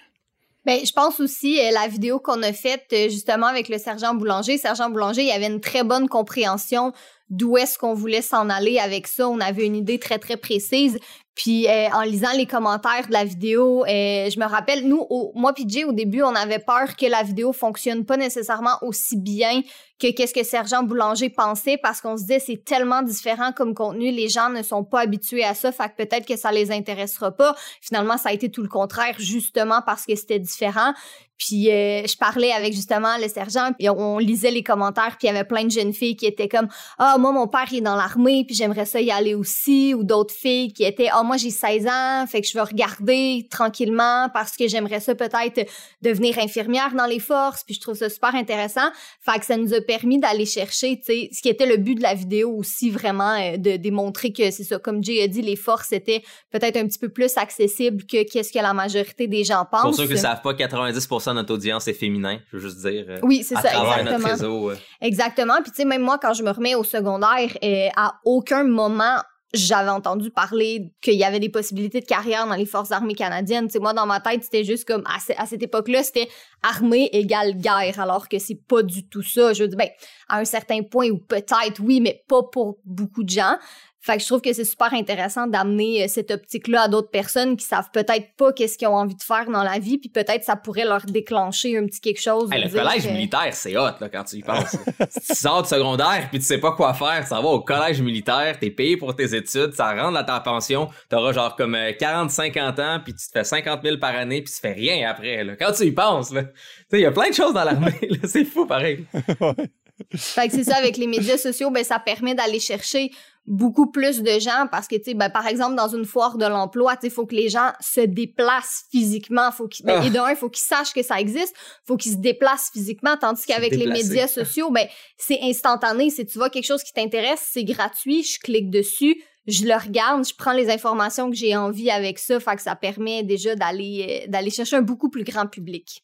Ben, 0.65 0.81
je 0.85 0.93
pense 0.93 1.21
aussi 1.21 1.61
euh, 1.61 1.71
la 1.73 1.89
vidéo 1.89 2.19
qu'on 2.19 2.43
a 2.43 2.53
faite 2.53 2.87
euh, 2.93 3.09
justement 3.11 3.47
avec 3.47 3.69
le 3.69 3.79
sergent 3.79 4.15
Boulanger. 4.15 4.57
Sergent 4.57 4.89
Boulanger, 4.89 5.23
il 5.25 5.31
avait 5.31 5.47
une 5.47 5.61
très 5.61 5.85
bonne 5.85 6.09
compréhension 6.09 6.93
d'où 7.29 7.57
est-ce 7.57 7.79
qu'on 7.79 7.95
voulait 7.95 8.23
s'en 8.23 8.49
aller 8.49 8.79
avec 8.79 9.07
ça. 9.07 9.29
On 9.29 9.41
avait 9.41 9.67
une 9.67 9.77
idée 9.77 9.99
très 9.99 10.19
très 10.19 10.37
précise. 10.37 10.99
Puis 11.35 11.67
euh, 11.69 11.89
en 11.93 12.03
lisant 12.03 12.33
les 12.37 12.47
commentaires 12.47 13.07
de 13.09 13.13
la 13.13 13.25
vidéo, 13.25 13.85
je 13.87 14.39
me 14.39 14.47
rappelle, 14.47 14.87
nous, 14.87 15.07
moi 15.35 15.53
puis 15.53 15.65
Jay, 15.69 15.85
au 15.85 15.93
début, 15.93 16.23
on 16.23 16.35
avait 16.35 16.59
peur 16.59 16.97
que 16.97 17.07
la 17.07 17.23
vidéo 17.23 17.53
fonctionne 17.53 18.05
pas 18.05 18.17
nécessairement 18.17 18.79
aussi 18.83 19.17
bien 19.17 19.63
que 20.01 20.11
qu'est-ce 20.11 20.35
que 20.35 20.45
Sergent 20.45 20.83
Boulanger 20.83 21.31
pensait 21.31 21.79
parce 21.79 22.01
qu'on 22.01 22.17
se 22.17 22.23
disait 22.23 22.41
c'est 22.41 22.65
tellement 22.65 23.03
différent 23.03 23.53
comme 23.53 23.75
contenu, 23.75 24.11
les 24.11 24.29
gens 24.29 24.51
ne 24.51 24.63
sont 24.63 24.85
pas 24.85 25.01
habitués 25.01 25.45
à 25.45 25.55
ça, 25.55 25.73
fait 25.73 25.89
que 25.89 26.05
peut-être 26.05 26.27
que 26.27 26.37
ça 26.37 26.51
les 26.53 26.71
intéressera 26.73 27.31
pas. 27.31 27.55
Finalement, 27.81 28.19
ça 28.19 28.31
a 28.31 28.33
été 28.33 28.51
tout 28.51 28.63
le 28.63 28.69
contraire 28.69 29.15
justement 29.19 29.83
parce 29.85 30.05
que 30.05 30.15
c'était 30.17 30.39
différent. 30.39 30.93
Puis 31.37 31.69
euh, 31.69 32.07
je 32.07 32.17
parlais 32.17 32.53
avec 32.53 32.75
justement 32.75 33.17
le 33.21 33.29
sergent, 33.29 33.73
puis 33.77 33.89
on 33.89 34.19
lisait 34.19 34.53
les 34.53 34.63
commentaires, 34.63 35.17
puis 35.19 35.27
il 35.27 35.27
y 35.27 35.31
avait 35.31 35.45
plein 35.45 35.65
de 35.65 35.71
jeunes 35.71 35.93
filles 35.93 36.15
qui 36.15 36.27
étaient 36.27 36.49
comme 36.49 36.69
ah 36.99 37.17
moi 37.19 37.33
mon 37.33 37.49
père 37.49 37.67
est 37.73 37.81
dans 37.81 37.97
l'armée, 37.97 38.45
puis 38.47 38.55
j'aimerais 38.55 38.87
ça 38.87 39.01
y 39.01 39.11
aller 39.11 39.35
aussi, 39.35 39.95
ou 39.95 40.05
d'autres 40.05 40.33
filles 40.33 40.73
qui 40.73 40.85
étaient 40.85 41.09
ah 41.13 41.24
moi 41.25 41.37
j'ai 41.37 41.51
16 41.51 41.87
ans, 41.87 42.27
fait 42.27 42.41
que 42.41 42.47
je 42.47 42.57
veux 42.57 42.63
regarder 42.63 43.47
tranquillement 43.51 44.29
parce 44.33 44.57
que 44.57 44.69
j'aimerais 44.69 45.01
ça 45.01 45.15
peut-être 45.15 45.69
devenir 46.03 46.39
infirmière 46.39 46.95
dans 46.95 47.07
les 47.07 47.19
forces, 47.19 47.65
puis 47.65 47.75
je 47.75 47.81
trouve 47.81 47.95
ça 47.95 48.09
super 48.09 48.35
intéressant. 48.35 48.89
Fait 49.21 49.39
que 49.39 49.47
ça 49.47 49.57
nous 49.57 49.73
a 49.75 49.81
permis 49.81 50.19
d'aller 50.19 50.47
chercher, 50.47 50.99
tu 50.99 51.05
sais, 51.05 51.29
ce 51.33 51.43
qui 51.43 51.49
était 51.49 51.67
le 51.67 51.77
but 51.77 51.95
de 51.97 52.03
la 52.03 52.15
vidéo 52.15 52.51
aussi 52.57 52.91
vraiment 52.91 53.35
euh, 53.35 53.57
de 53.57 53.77
démontrer 53.77 54.33
que 54.33 54.51
c'est 54.51 54.65
ça, 54.65 54.79
comme 54.79 55.03
Jay 55.03 55.23
a 55.23 55.29
dit, 55.29 55.43
les 55.43 55.57
forces 55.57 55.93
étaient 55.93 56.23
peut-être 56.51 56.77
un 56.77 56.87
petit 56.87 56.99
peu 56.99 57.09
plus 57.09 57.37
accessibles 57.37 58.05
que 58.05 58.23
qu'est-ce 58.31 58.53
que 58.53 58.59
la 58.59 58.75
majorité 58.75 59.27
des 59.27 59.45
gens 59.45 59.65
pensent. 59.71 59.83
Pour 59.83 59.95
ceux 59.95 60.07
qui 60.07 60.19
savent 60.19 60.43
pas, 60.43 60.53
90% 60.53 61.31
de 61.31 61.35
notre 61.35 61.55
audience 61.55 61.89
est 61.89 61.95
féminin, 61.95 62.39
je 62.51 62.57
veux 62.57 62.63
juste 62.63 62.79
dire. 62.87 63.07
Euh, 63.09 63.19
oui, 63.23 63.43
c'est 63.43 63.57
ça, 63.57 63.99
exactement. 63.99 64.73
Exactement. 65.01 65.63
Puis 65.63 65.71
tu 65.71 65.77
sais, 65.79 65.85
même 65.85 66.03
moi, 66.03 66.19
quand 66.21 66.35
je 66.35 66.43
me 66.43 66.51
remets 66.51 66.75
au 66.75 66.85
secondaire, 66.85 67.57
euh, 67.63 67.89
à 67.97 68.15
aucun 68.25 68.65
moment 68.65 69.17
j'avais 69.55 69.91
entendu 69.91 70.31
parler 70.31 70.93
qu'il 71.01 71.15
y 71.15 71.25
avait 71.25 71.41
des 71.41 71.49
possibilités 71.49 72.01
de 72.01 72.05
carrière 72.05 72.47
dans 72.47 72.55
les 72.55 72.67
forces 72.67 72.91
armées 72.91 73.15
canadiennes. 73.15 73.67
Tu 73.67 73.73
sais, 73.73 73.79
moi, 73.79 73.93
dans 73.93 74.07
ma 74.07 74.21
tête, 74.21 74.43
c'était 74.45 74.65
juste 74.65 74.87
comme, 74.87 75.05
à, 75.07 75.47
cette 75.47 75.63
époque-là, 75.63 76.03
c'était 76.03 76.29
armée 76.63 77.09
égale 77.13 77.55
guerre, 77.57 78.01
alors 78.01 78.29
que 78.29 78.39
c'est 78.39 78.61
pas 78.67 78.83
du 78.83 79.09
tout 79.09 79.23
ça. 79.23 79.53
Je 79.53 79.63
veux 79.63 79.69
dire, 79.69 79.79
ben, 79.79 79.89
à 80.29 80.39
un 80.39 80.45
certain 80.45 80.83
point, 80.83 81.09
ou 81.09 81.19
peut-être, 81.19 81.81
oui, 81.81 82.01
mais 82.01 82.25
pas 82.29 82.43
pour 82.43 82.79
beaucoup 82.85 83.23
de 83.23 83.31
gens. 83.31 83.57
Fait 84.05 84.19
que 84.19 84.21
je 84.21 84.27
trouve 84.27 84.43
que 84.43 84.53
c'est 84.53 84.65
super 84.65 84.93
intéressant 84.93 85.47
d'amener 85.47 86.05
euh, 86.05 86.09
cette 86.09 86.31
optique-là 86.31 86.83
à 86.83 86.89
d'autres 86.89 87.09
personnes 87.09 87.57
qui 87.57 87.65
savent 87.65 87.89
peut-être 87.91 88.37
pas 88.37 88.53
qu'est-ce 88.53 88.77
qu'ils 88.77 88.89
ont 88.89 88.97
envie 88.97 89.15
de 89.15 89.23
faire 89.23 89.49
dans 89.49 89.63
la 89.63 89.79
vie, 89.79 89.97
puis 89.97 90.11
peut-être 90.11 90.45
ça 90.45 90.57
pourrait 90.57 90.85
leur 90.85 91.07
déclencher 91.07 91.79
un 91.79 91.87
petit 91.87 92.03
quelque 92.03 92.21
chose. 92.21 92.51
le 92.51 92.69
collège 92.69 93.09
militaire, 93.09 93.49
c'est 93.53 93.75
hot 93.79 93.97
là, 93.99 94.09
quand 94.13 94.25
tu 94.25 94.37
y 94.37 94.43
penses. 94.43 94.77
si 95.09 95.33
tu 95.33 95.35
sors 95.35 95.63
du 95.63 95.71
secondaire 95.71 96.29
puis 96.29 96.39
tu 96.39 96.45
sais 96.45 96.59
pas 96.59 96.73
quoi 96.73 96.93
faire, 96.93 97.27
ça 97.27 97.41
va 97.41 97.49
au 97.49 97.61
collège 97.61 98.03
militaire, 98.03 98.59
t'es 98.61 98.69
payé 98.69 98.99
pour 98.99 99.17
tes 99.17 99.35
études, 99.35 99.73
ça 99.73 99.95
rentre 99.95 100.19
à 100.19 100.25
ta 100.25 100.39
pension, 100.39 100.91
t'auras 101.09 101.33
genre 101.33 101.57
comme 101.57 101.75
40-50 101.75 102.59
euh, 102.59 102.83
ans, 102.83 103.01
puis 103.03 103.15
tu 103.15 103.27
te 103.27 103.33
fais 103.33 103.45
50 103.45 103.81
000 103.83 103.97
par 103.97 104.15
année, 104.15 104.43
puis 104.43 104.53
tu 104.53 104.61
fais 104.61 104.75
rien 104.75 105.09
après. 105.09 105.43
Là. 105.45 105.57
Quand 105.57 105.73
tu 105.73 105.85
y 105.85 105.93
penses, 105.93 106.29
tu 106.29 106.35
sais, 106.35 106.45
il 106.93 107.01
y 107.01 107.07
a 107.07 107.11
plein 107.11 107.31
de 107.31 107.35
choses 107.35 107.55
dans 107.55 107.65
l'armée, 107.65 107.99
c'est 108.25 108.45
fou 108.45 108.67
pareil. 108.67 109.07
fait 110.15 110.49
que 110.49 110.55
c'est 110.55 110.65
ça, 110.65 110.77
avec 110.77 110.97
les 110.97 111.07
médias 111.07 111.39
sociaux, 111.39 111.71
ben 111.71 111.85
ça 111.85 111.99
permet 111.99 112.35
d'aller 112.35 112.61
chercher 112.61 113.11
beaucoup 113.47 113.91
plus 113.91 114.23
de 114.23 114.39
gens 114.41 114.67
parce 114.71 114.89
que, 114.89 114.97
tu 114.97 115.05
sais, 115.05 115.15
ben, 115.15 115.29
par 115.29 115.47
exemple, 115.47 115.77
dans 115.77 115.89
une 115.89 116.05
foire 116.05 116.39
de 116.39 116.47
l'emploi, 116.47 116.97
tu 116.97 117.07
il 117.07 117.13
faut 117.13 117.27
que 117.27 117.35
les 117.35 117.49
gens 117.49 117.73
se 117.81 118.01
déplacent 118.01 118.85
physiquement. 118.91 119.51
Faut 119.53 119.69
qu'ils, 119.69 119.85
ben, 119.85 120.03
ah. 120.03 120.33
Et 120.33 120.35
faut 120.35 120.49
qu'ils 120.49 120.65
sachent 120.65 120.95
que 120.95 121.03
ça 121.03 121.21
existe. 121.21 121.55
faut 121.87 121.97
qu'ils 121.97 122.13
se 122.13 122.17
déplacent 122.19 122.71
physiquement. 122.73 123.17
Tandis 123.21 123.45
qu'avec 123.45 123.73
les 123.73 123.87
médias 123.87 124.29
sociaux, 124.29 124.71
ben, 124.71 124.87
c'est 125.19 125.41
instantané. 125.43 126.11
Si 126.11 126.25
tu 126.27 126.39
vois 126.39 126.51
quelque 126.51 126.67
chose 126.67 126.83
qui 126.83 126.93
t'intéresse, 126.93 127.47
c'est 127.51 127.65
gratuit. 127.65 128.23
Je 128.23 128.39
clique 128.41 128.71
dessus. 128.71 129.23
Je 129.47 129.65
le 129.65 129.75
regarde, 129.75 130.27
je 130.27 130.33
prends 130.37 130.55
les 130.55 130.71
informations 130.71 131.29
que 131.29 131.37
j'ai 131.37 131.55
envie 131.55 131.91
avec 131.91 132.19
ça, 132.19 132.41
fait 132.41 132.57
que 132.57 132.63
ça 132.63 132.77
permet 132.77 133.23
déjà 133.23 133.55
d'aller 133.55 134.25
euh, 134.25 134.31
d'aller 134.31 134.49
chercher 134.49 134.77
un 134.77 134.81
beaucoup 134.81 135.11
plus 135.11 135.23
grand 135.23 135.47
public. 135.47 136.03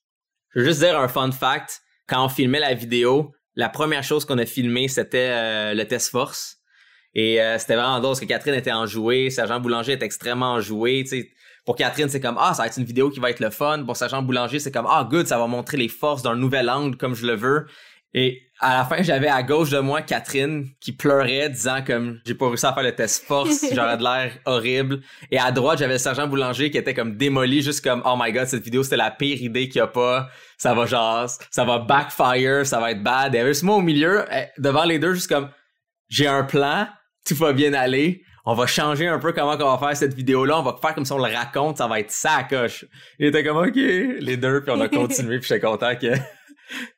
Je 0.54 0.60
veux 0.60 0.66
juste 0.66 0.80
dire 0.80 0.98
un 0.98 1.08
fun 1.08 1.32
fact. 1.32 1.80
Quand 2.06 2.22
on 2.22 2.28
filmait 2.28 2.60
la 2.60 2.74
vidéo, 2.74 3.32
la 3.56 3.68
première 3.68 4.02
chose 4.02 4.24
qu'on 4.24 4.38
a 4.38 4.46
filmé, 4.46 4.88
c'était 4.88 5.30
euh, 5.30 5.74
le 5.74 5.84
test 5.86 6.10
force. 6.10 6.58
Et 7.14 7.42
euh, 7.42 7.58
c'était 7.58 7.74
vraiment 7.74 7.98
drôle 7.98 8.10
parce 8.10 8.20
que 8.20 8.26
Catherine 8.26 8.54
était 8.54 8.72
enjouée, 8.72 9.30
Sergent 9.30 9.58
Boulanger 9.58 9.92
était 9.92 10.06
extrêmement 10.06 10.52
enjoué. 10.52 11.04
Pour 11.66 11.76
Catherine, 11.76 12.08
c'est 12.08 12.20
comme 12.20 12.36
Ah, 12.38 12.54
ça 12.54 12.62
va 12.62 12.68
être 12.68 12.78
une 12.78 12.84
vidéo 12.84 13.10
qui 13.10 13.20
va 13.20 13.30
être 13.30 13.40
le 13.40 13.50
fun. 13.50 13.82
Pour 13.84 13.96
Sergent 13.96 14.22
Boulanger, 14.22 14.60
c'est 14.60 14.70
comme 14.70 14.86
Ah, 14.88 15.06
good, 15.10 15.26
ça 15.26 15.38
va 15.38 15.46
montrer 15.46 15.76
les 15.76 15.88
forces 15.88 16.22
d'un 16.22 16.36
nouvel 16.36 16.70
angle 16.70 16.96
comme 16.96 17.14
je 17.14 17.26
le 17.26 17.34
veux. 17.34 17.66
Et 18.12 18.42
à 18.60 18.78
la 18.78 18.84
fin, 18.84 19.02
j'avais 19.02 19.28
à 19.28 19.42
gauche 19.42 19.70
de 19.70 19.78
moi 19.78 20.02
Catherine 20.02 20.68
qui 20.80 20.92
pleurait, 20.92 21.48
disant 21.48 21.82
comme 21.86 22.20
j'ai 22.26 22.34
pas 22.34 22.48
réussi 22.48 22.66
à 22.66 22.72
faire 22.72 22.82
le 22.82 22.94
test 22.94 23.24
force, 23.24 23.64
j'aurais 23.72 23.96
de 23.96 24.02
l'air 24.02 24.32
horrible. 24.44 25.00
Et 25.30 25.38
à 25.38 25.50
droite, 25.52 25.78
j'avais 25.78 25.98
Sergent 25.98 26.26
Boulanger 26.26 26.70
qui 26.70 26.76
était 26.76 26.92
comme 26.92 27.16
démoli, 27.16 27.62
juste 27.62 27.82
comme 27.82 28.02
oh 28.04 28.16
my 28.18 28.32
god, 28.32 28.46
cette 28.46 28.64
vidéo 28.64 28.82
c'était 28.82 28.96
la 28.96 29.10
pire 29.10 29.40
idée 29.40 29.68
qu'il 29.68 29.78
y 29.78 29.82
a 29.82 29.86
pas. 29.86 30.28
Ça 30.58 30.74
va 30.74 30.86
genre, 30.86 31.28
ça 31.50 31.64
va 31.64 31.78
backfire, 31.78 32.66
ça 32.66 32.80
va 32.80 32.90
être 32.90 33.02
bad. 33.02 33.34
Et 33.34 33.38
avait 33.38 33.52
moi 33.62 33.76
au 33.76 33.80
milieu, 33.80 34.24
eh, 34.30 34.46
devant 34.58 34.84
les 34.84 34.98
deux, 34.98 35.14
juste 35.14 35.28
comme 35.28 35.48
j'ai 36.08 36.26
un 36.26 36.42
plan, 36.42 36.86
tout 37.26 37.36
va 37.36 37.52
bien 37.52 37.72
aller. 37.72 38.22
On 38.44 38.54
va 38.54 38.66
changer 38.66 39.06
un 39.06 39.18
peu 39.18 39.32
comment 39.32 39.52
on 39.52 39.76
va 39.76 39.78
faire 39.78 39.96
cette 39.96 40.14
vidéo-là. 40.14 40.58
On 40.58 40.62
va 40.62 40.76
faire 40.80 40.94
comme 40.94 41.04
si 41.04 41.12
on 41.12 41.18
le 41.18 41.32
raconte, 41.34 41.78
ça 41.78 41.86
va 41.86 42.00
être 42.00 42.10
ça 42.10 42.44
coche. 42.48 42.84
Il 43.18 43.26
était 43.26 43.44
comme 43.44 43.58
OK, 43.58 43.76
les 43.76 44.36
deux, 44.36 44.62
puis 44.62 44.72
on 44.74 44.80
a 44.80 44.88
continué, 44.88 45.38
puis 45.38 45.48
j'étais 45.48 45.60
content 45.60 45.94
que. 45.94 46.08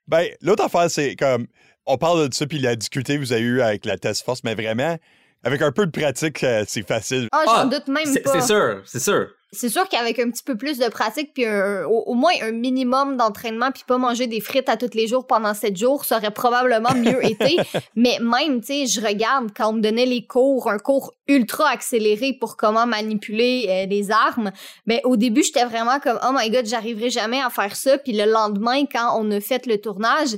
Ben, 0.09 0.29
l'autre 0.41 0.65
affaire, 0.65 0.91
c'est 0.91 1.17
comme. 1.17 1.47
On 1.85 1.99
parle 1.99 2.29
de 2.29 2.35
ça, 2.35 2.47
puis 2.47 2.61
la 2.61 2.77
difficulté 2.77 3.17
que 3.17 3.21
vous 3.21 3.33
avez 3.33 3.43
eu 3.43 3.61
avec 3.61 3.85
la 3.85 3.99
test 3.99 4.25
force, 4.25 4.45
mais 4.45 4.55
vraiment, 4.55 4.97
avec 5.43 5.63
un 5.63 5.73
peu 5.73 5.85
de 5.85 5.91
pratique, 5.91 6.45
euh, 6.45 6.65
c'est 6.67 6.87
facile. 6.87 7.29
Ah, 7.33 7.43
j'en 7.45 7.53
ah, 7.55 7.65
doute 7.67 7.89
même 7.89 8.05
pas. 8.23 8.33
C'est 8.33 8.47
sûr, 8.47 8.83
c'est 8.87 9.01
sûr. 9.01 9.29
C'est 9.55 9.69
sûr 9.69 9.87
qu'avec 9.87 10.19
un 10.19 10.31
petit 10.31 10.43
peu 10.43 10.57
plus 10.57 10.79
de 10.79 10.89
pratique, 10.89 11.35
puis 11.35 11.45
au, 11.47 12.15
moins 12.15 12.33
un 12.41 12.53
minimum 12.53 13.19
d'entraînement, 13.19 13.71
puis 13.71 13.85
pas 13.87 13.99
manger 13.99 14.27
des 14.27 14.41
frites 14.41 14.71
à 14.71 14.79
tous 14.79 14.95
les 14.95 15.07
jours 15.07 15.27
pendant 15.27 15.53
sept 15.53 15.77
jours, 15.77 16.07
ça 16.07 16.17
aurait 16.17 16.31
probablement 16.31 16.95
mieux 16.95 17.23
été. 17.31 17.59
Mais 17.95 18.19
même, 18.21 18.61
tu 18.61 18.69
sais, 18.69 18.87
je 18.87 19.07
regarde 19.07 19.51
quand 19.55 19.69
on 19.69 19.73
me 19.75 19.81
donnait 19.81 20.07
les 20.07 20.27
cours, 20.27 20.71
un 20.71 20.79
cours 20.79 21.13
ultra 21.29 21.69
accéléré 21.69 22.33
pour 22.33 22.57
comment 22.57 22.87
manipuler 22.87 23.67
euh, 23.69 23.87
les 23.87 24.11
armes. 24.11 24.53
Mais 24.87 25.01
au 25.05 25.17
début, 25.17 25.43
j'étais 25.43 25.65
vraiment 25.65 26.01
comme 26.01 26.19
oh 26.27 26.33
my 26.35 26.51
god, 26.51 26.67
j'arriverai 26.67 27.11
jamais 27.11 27.41
à 27.41 27.51
faire 27.51 27.77
ça. 27.77 27.99
Puis 27.99 28.13
le 28.13 28.25
lendemain, 28.25 28.85
quand 28.87 29.19
on 29.21 29.31
a 29.31 29.41
fait 29.41 29.67
le 29.67 29.79
tournage, 29.79 30.37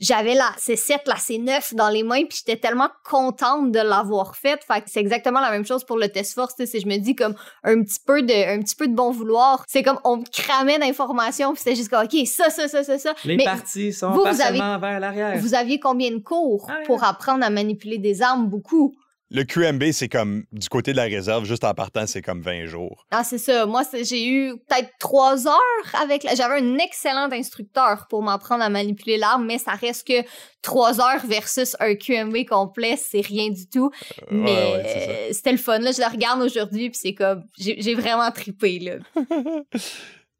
j'avais 0.00 0.34
la 0.34 0.50
C7, 0.58 1.00
la 1.06 1.14
C9 1.14 1.74
dans 1.74 1.88
les 1.88 2.02
mains, 2.02 2.24
puis 2.24 2.38
j'étais 2.38 2.60
tellement 2.60 2.88
contente 3.04 3.70
de 3.70 3.78
l'avoir 3.78 4.36
faite. 4.36 4.64
Fait 4.66 4.80
que 4.80 4.90
c'est 4.90 5.00
exactement 5.00 5.40
la 5.40 5.50
même 5.50 5.64
chose 5.64 5.84
pour 5.84 5.98
le 5.98 6.08
test 6.08 6.34
force. 6.34 6.54
Si 6.64 6.80
je 6.80 6.86
me 6.86 6.96
dis 6.98 7.14
comme 7.14 7.34
un 7.62 7.82
petit 7.82 8.00
peu 8.04 8.22
de, 8.22 8.54
un 8.54 8.60
petit 8.60 8.76
peu 8.76 8.88
de 8.88 8.94
bon 8.94 9.10
vouloir, 9.10 9.64
c'est 9.68 9.82
comme 9.82 9.98
on 10.04 10.18
me 10.18 10.24
cramait 10.24 10.78
d'informations, 10.78 11.52
puis 11.52 11.62
c'était 11.62 11.76
juste 11.76 11.90
comme 11.90 12.04
ok 12.04 12.26
ça, 12.26 12.50
ça, 12.50 12.68
ça, 12.68 12.82
ça, 12.82 12.98
ça. 12.98 13.14
Les 13.24 13.42
parties 13.42 13.92
sont 13.92 14.10
vous, 14.10 14.20
vous 14.20 14.40
avez, 14.40 14.58
vers 14.58 15.00
l'arrière. 15.00 15.38
Vous 15.38 15.54
aviez 15.54 15.78
combien 15.78 16.10
de 16.10 16.18
cours 16.18 16.70
pour 16.86 17.04
apprendre 17.04 17.44
à 17.44 17.50
manipuler 17.50 17.98
des 17.98 18.22
armes? 18.22 18.48
Beaucoup. 18.48 18.94
Le 19.34 19.42
QMB, 19.42 19.90
c'est 19.90 20.08
comme 20.08 20.44
du 20.52 20.68
côté 20.68 20.92
de 20.92 20.96
la 20.96 21.02
réserve, 21.02 21.44
juste 21.44 21.64
en 21.64 21.74
partant, 21.74 22.06
c'est 22.06 22.22
comme 22.22 22.40
20 22.40 22.66
jours. 22.66 23.04
Ah, 23.10 23.24
c'est 23.24 23.38
ça. 23.38 23.66
Moi, 23.66 23.82
j'ai 23.92 24.28
eu 24.28 24.52
peut-être 24.68 24.90
trois 25.00 25.48
heures 25.48 26.00
avec. 26.00 26.22
La... 26.22 26.36
J'avais 26.36 26.60
un 26.60 26.78
excellent 26.78 27.28
instructeur 27.32 28.06
pour 28.08 28.22
m'apprendre 28.22 28.62
à 28.62 28.68
manipuler 28.68 29.16
l'arme, 29.16 29.44
mais 29.44 29.58
ça 29.58 29.72
reste 29.72 30.06
que 30.06 30.24
trois 30.62 31.00
heures 31.00 31.26
versus 31.26 31.74
un 31.80 31.96
QMB 31.96 32.46
complet, 32.48 32.96
c'est 32.96 33.22
rien 33.22 33.50
du 33.50 33.68
tout. 33.68 33.90
Euh, 34.20 34.22
mais 34.30 35.32
c'était 35.32 35.50
le 35.50 35.58
fun. 35.58 35.80
Là, 35.80 35.90
je 35.90 35.98
la 35.98 36.10
regarde 36.10 36.40
aujourd'hui, 36.40 36.90
puis 36.90 37.00
c'est 37.02 37.14
comme. 37.14 37.42
J'ai 37.58 37.96
vraiment 37.96 38.30
tripé, 38.30 38.78
là. 38.78 38.98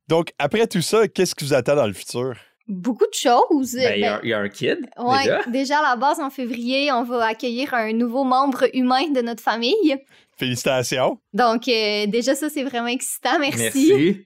Donc, 0.09 0.29
après 0.39 0.69
tout 0.69 0.83
ça, 0.83 1.09
qu'est-ce 1.09 1.35
qui 1.35 1.45
vous 1.45 1.55
attend 1.55 1.75
dans 1.75 1.89
le 1.89 1.95
futur? 1.95 2.35
Beaucoup 2.69 3.07
de 3.07 3.15
choses. 3.15 3.75
Ben, 3.75 3.95
il 3.97 4.01
y, 4.01 4.05
a 4.05 4.21
ben, 4.21 4.45
un 4.45 4.49
kid. 4.49 4.79
déjà. 4.99 5.43
déjà 5.47 5.79
à 5.79 5.91
la 5.91 5.97
base, 5.97 6.21
en 6.21 6.31
février, 6.31 6.91
on 6.93 7.05
va 7.05 7.27
accueillir 7.27 7.75
un 7.75 7.93
nouveau 7.93 8.25
membre 8.25 8.65
humain 8.75 9.11
de 9.11 9.21
notre 9.21 9.43
famille. 9.43 9.97
Félicitations. 10.37 11.19
Donc, 11.33 11.69
euh, 11.69 12.07
déjà, 12.07 12.35
ça, 12.35 12.49
c'est 12.49 12.65
vraiment 12.65 12.89
excitant. 12.89 13.39
Merci. 13.39 13.63
Merci. 13.63 14.25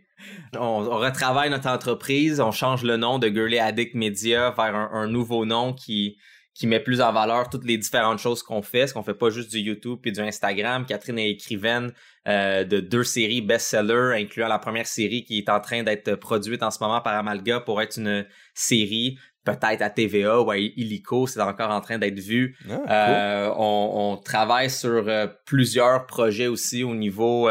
On, 0.58 0.80
retravaille 0.80 1.50
notre 1.50 1.68
entreprise, 1.68 2.40
on 2.40 2.50
change 2.50 2.82
le 2.82 2.96
nom 2.96 3.18
de 3.18 3.28
Girly 3.28 3.58
Addict 3.58 3.94
Media 3.94 4.50
vers 4.50 4.74
un 4.74 5.06
nouveau 5.06 5.44
nom 5.44 5.72
qui, 5.72 6.16
qui 6.58 6.66
met 6.66 6.80
plus 6.80 7.00
en 7.00 7.12
valeur 7.12 7.48
toutes 7.48 7.64
les 7.64 7.78
différentes 7.78 8.18
choses 8.18 8.42
qu'on 8.42 8.62
fait, 8.62 8.80
parce 8.80 8.92
qu'on 8.92 9.04
fait 9.04 9.14
pas 9.14 9.30
juste 9.30 9.52
du 9.52 9.58
YouTube 9.58 10.00
et 10.04 10.10
du 10.10 10.20
Instagram? 10.20 10.84
Catherine 10.86 11.18
est 11.20 11.30
écrivaine 11.30 11.92
euh, 12.26 12.64
de 12.64 12.80
deux 12.80 13.04
séries 13.04 13.40
best-sellers, 13.42 14.20
incluant 14.20 14.48
la 14.48 14.58
première 14.58 14.88
série 14.88 15.22
qui 15.22 15.38
est 15.38 15.48
en 15.48 15.60
train 15.60 15.84
d'être 15.84 16.16
produite 16.16 16.64
en 16.64 16.72
ce 16.72 16.82
moment 16.82 17.00
par 17.00 17.14
Amalga 17.14 17.60
pour 17.60 17.80
être 17.80 17.96
une 17.98 18.26
série 18.54 19.18
peut-être 19.44 19.82
à 19.82 19.88
TVA 19.88 20.40
ou 20.40 20.50
à 20.50 20.58
Illico, 20.58 21.28
c'est 21.28 21.40
encore 21.40 21.70
en 21.70 21.80
train 21.80 21.96
d'être 21.96 22.18
vu. 22.18 22.56
Ah, 22.68 23.46
euh, 23.46 23.52
on, 23.56 24.16
travaille 24.16 24.68
sur 24.68 25.08
euh, 25.08 25.28
plusieurs 25.46 26.06
projets 26.06 26.48
aussi 26.48 26.82
au 26.82 26.94
niveau 26.94 27.48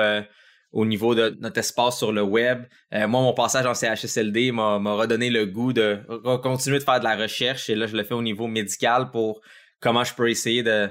au 0.72 0.86
niveau 0.86 1.16
de 1.16 1.36
notre 1.40 1.60
espace 1.60 1.98
sur 1.98 2.12
le 2.12 2.22
web. 2.22 2.64
Euh, 2.94 3.08
moi, 3.08 3.22
mon 3.22 3.34
passage 3.34 3.66
en 3.66 3.74
CHSLD 3.74 4.52
m'a 4.52 4.78
redonné 4.94 5.30
le 5.30 5.46
goût 5.46 5.74
de 5.74 6.00
continuer 6.44 6.80
de 6.80 6.84
faire 6.84 7.00
de 7.00 7.06
la 7.06 7.16
recherche 7.16 7.70
et 7.70 7.76
là, 7.76 7.88
je 7.88 7.96
le 7.96 8.04
fais 8.04 8.14
au 8.14 8.22
niveau 8.22 8.48
médical 8.48 9.10
pour 9.12 9.42
comment 9.80 10.04
je 10.04 10.14
peux 10.14 10.30
essayer 10.30 10.64
de, 10.64 10.90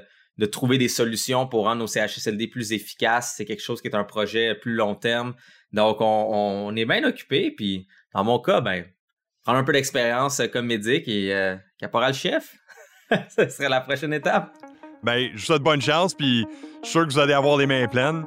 trouver 0.51 0.79
des 0.79 0.89
solutions 0.89 1.47
pour 1.47 1.65
rendre 1.65 1.81
nos 1.81 1.87
CHSLD 1.87 2.49
plus 2.49 2.73
efficaces. 2.73 3.35
C'est 3.37 3.45
quelque 3.45 3.63
chose 3.63 3.81
qui 3.81 3.89
est 3.89 3.97
un 3.97 4.05
projet 4.05 4.55
plus 4.55 4.75
long 4.75 4.95
terme. 4.95 5.35
Donc, 5.73 5.99
on, 6.01 6.75
est 6.77 6.85
bien 6.85 7.05
occupé. 7.05 7.51
Puis, 7.51 7.87
dans 8.15 8.25
mon 8.25 8.39
cas, 8.39 8.61
ben, 8.61 8.85
prendre 9.45 9.59
un 9.59 9.65
peu 9.65 9.73
d'expérience 9.73 10.41
comme 10.53 10.67
médic 10.67 11.07
et 11.09 11.35
euh, 11.35 11.57
caporal-chef, 11.79 12.57
ce 13.11 13.49
serait 13.49 13.69
la 13.69 13.81
prochaine 13.81 14.13
étape. 14.13 14.53
Ben, 15.03 15.29
je 15.33 15.39
vous 15.39 15.45
souhaite 15.45 15.63
bonne 15.63 15.83
chance, 15.83 16.15
puis 16.15 16.47
je 16.83 16.89
suis 16.89 16.93
sûr 16.93 17.07
que 17.07 17.13
vous 17.13 17.19
allez 17.19 17.35
avoir 17.35 17.57
les 17.59 17.67
mains 17.67 17.87
pleines. 17.87 18.25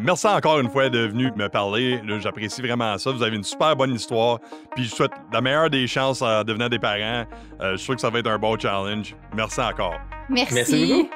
Merci 0.00 0.28
encore 0.28 0.60
une 0.60 0.70
fois 0.70 0.88
de 0.88 1.00
venir 1.00 1.32
me 1.36 1.48
parler. 1.48 2.00
J'apprécie 2.20 2.62
vraiment 2.62 2.96
ça. 2.98 3.10
Vous 3.10 3.22
avez 3.22 3.36
une 3.36 3.42
super 3.42 3.74
bonne 3.74 3.94
histoire. 3.94 4.38
Puis 4.74 4.84
je 4.84 4.94
souhaite 4.94 5.10
la 5.32 5.40
meilleure 5.40 5.70
des 5.70 5.86
chances 5.88 6.22
à 6.22 6.44
devenir 6.44 6.70
des 6.70 6.78
parents. 6.78 7.24
Euh, 7.60 7.72
je 7.72 7.76
suis 7.76 7.86
sûr 7.86 7.94
que 7.96 8.00
ça 8.00 8.10
va 8.10 8.20
être 8.20 8.28
un 8.28 8.38
bon 8.38 8.56
challenge. 8.56 9.16
Merci 9.34 9.60
encore. 9.60 9.96
Merci. 10.28 10.54
Merci 10.54 10.86
beaucoup. 10.86 11.08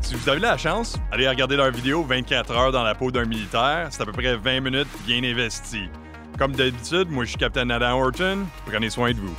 Si 0.00 0.14
vous 0.14 0.28
avez 0.30 0.40
la 0.40 0.56
chance, 0.56 0.96
allez 1.12 1.28
regarder 1.28 1.56
leur 1.56 1.70
vidéo 1.70 2.02
24 2.02 2.50
heures 2.52 2.72
dans 2.72 2.82
la 2.82 2.94
peau 2.94 3.10
d'un 3.10 3.26
militaire. 3.26 3.88
C'est 3.90 4.02
à 4.02 4.06
peu 4.06 4.12
près 4.12 4.34
20 4.36 4.60
minutes 4.60 4.88
bien 5.06 5.22
investies. 5.22 5.90
Comme 6.38 6.52
d'habitude, 6.52 7.10
moi 7.10 7.24
je 7.24 7.30
suis 7.30 7.38
Captain 7.38 7.68
Adam 7.68 8.00
Horton. 8.00 8.46
Prenez 8.64 8.88
soin 8.88 9.12
de 9.12 9.18
vous. 9.18 9.36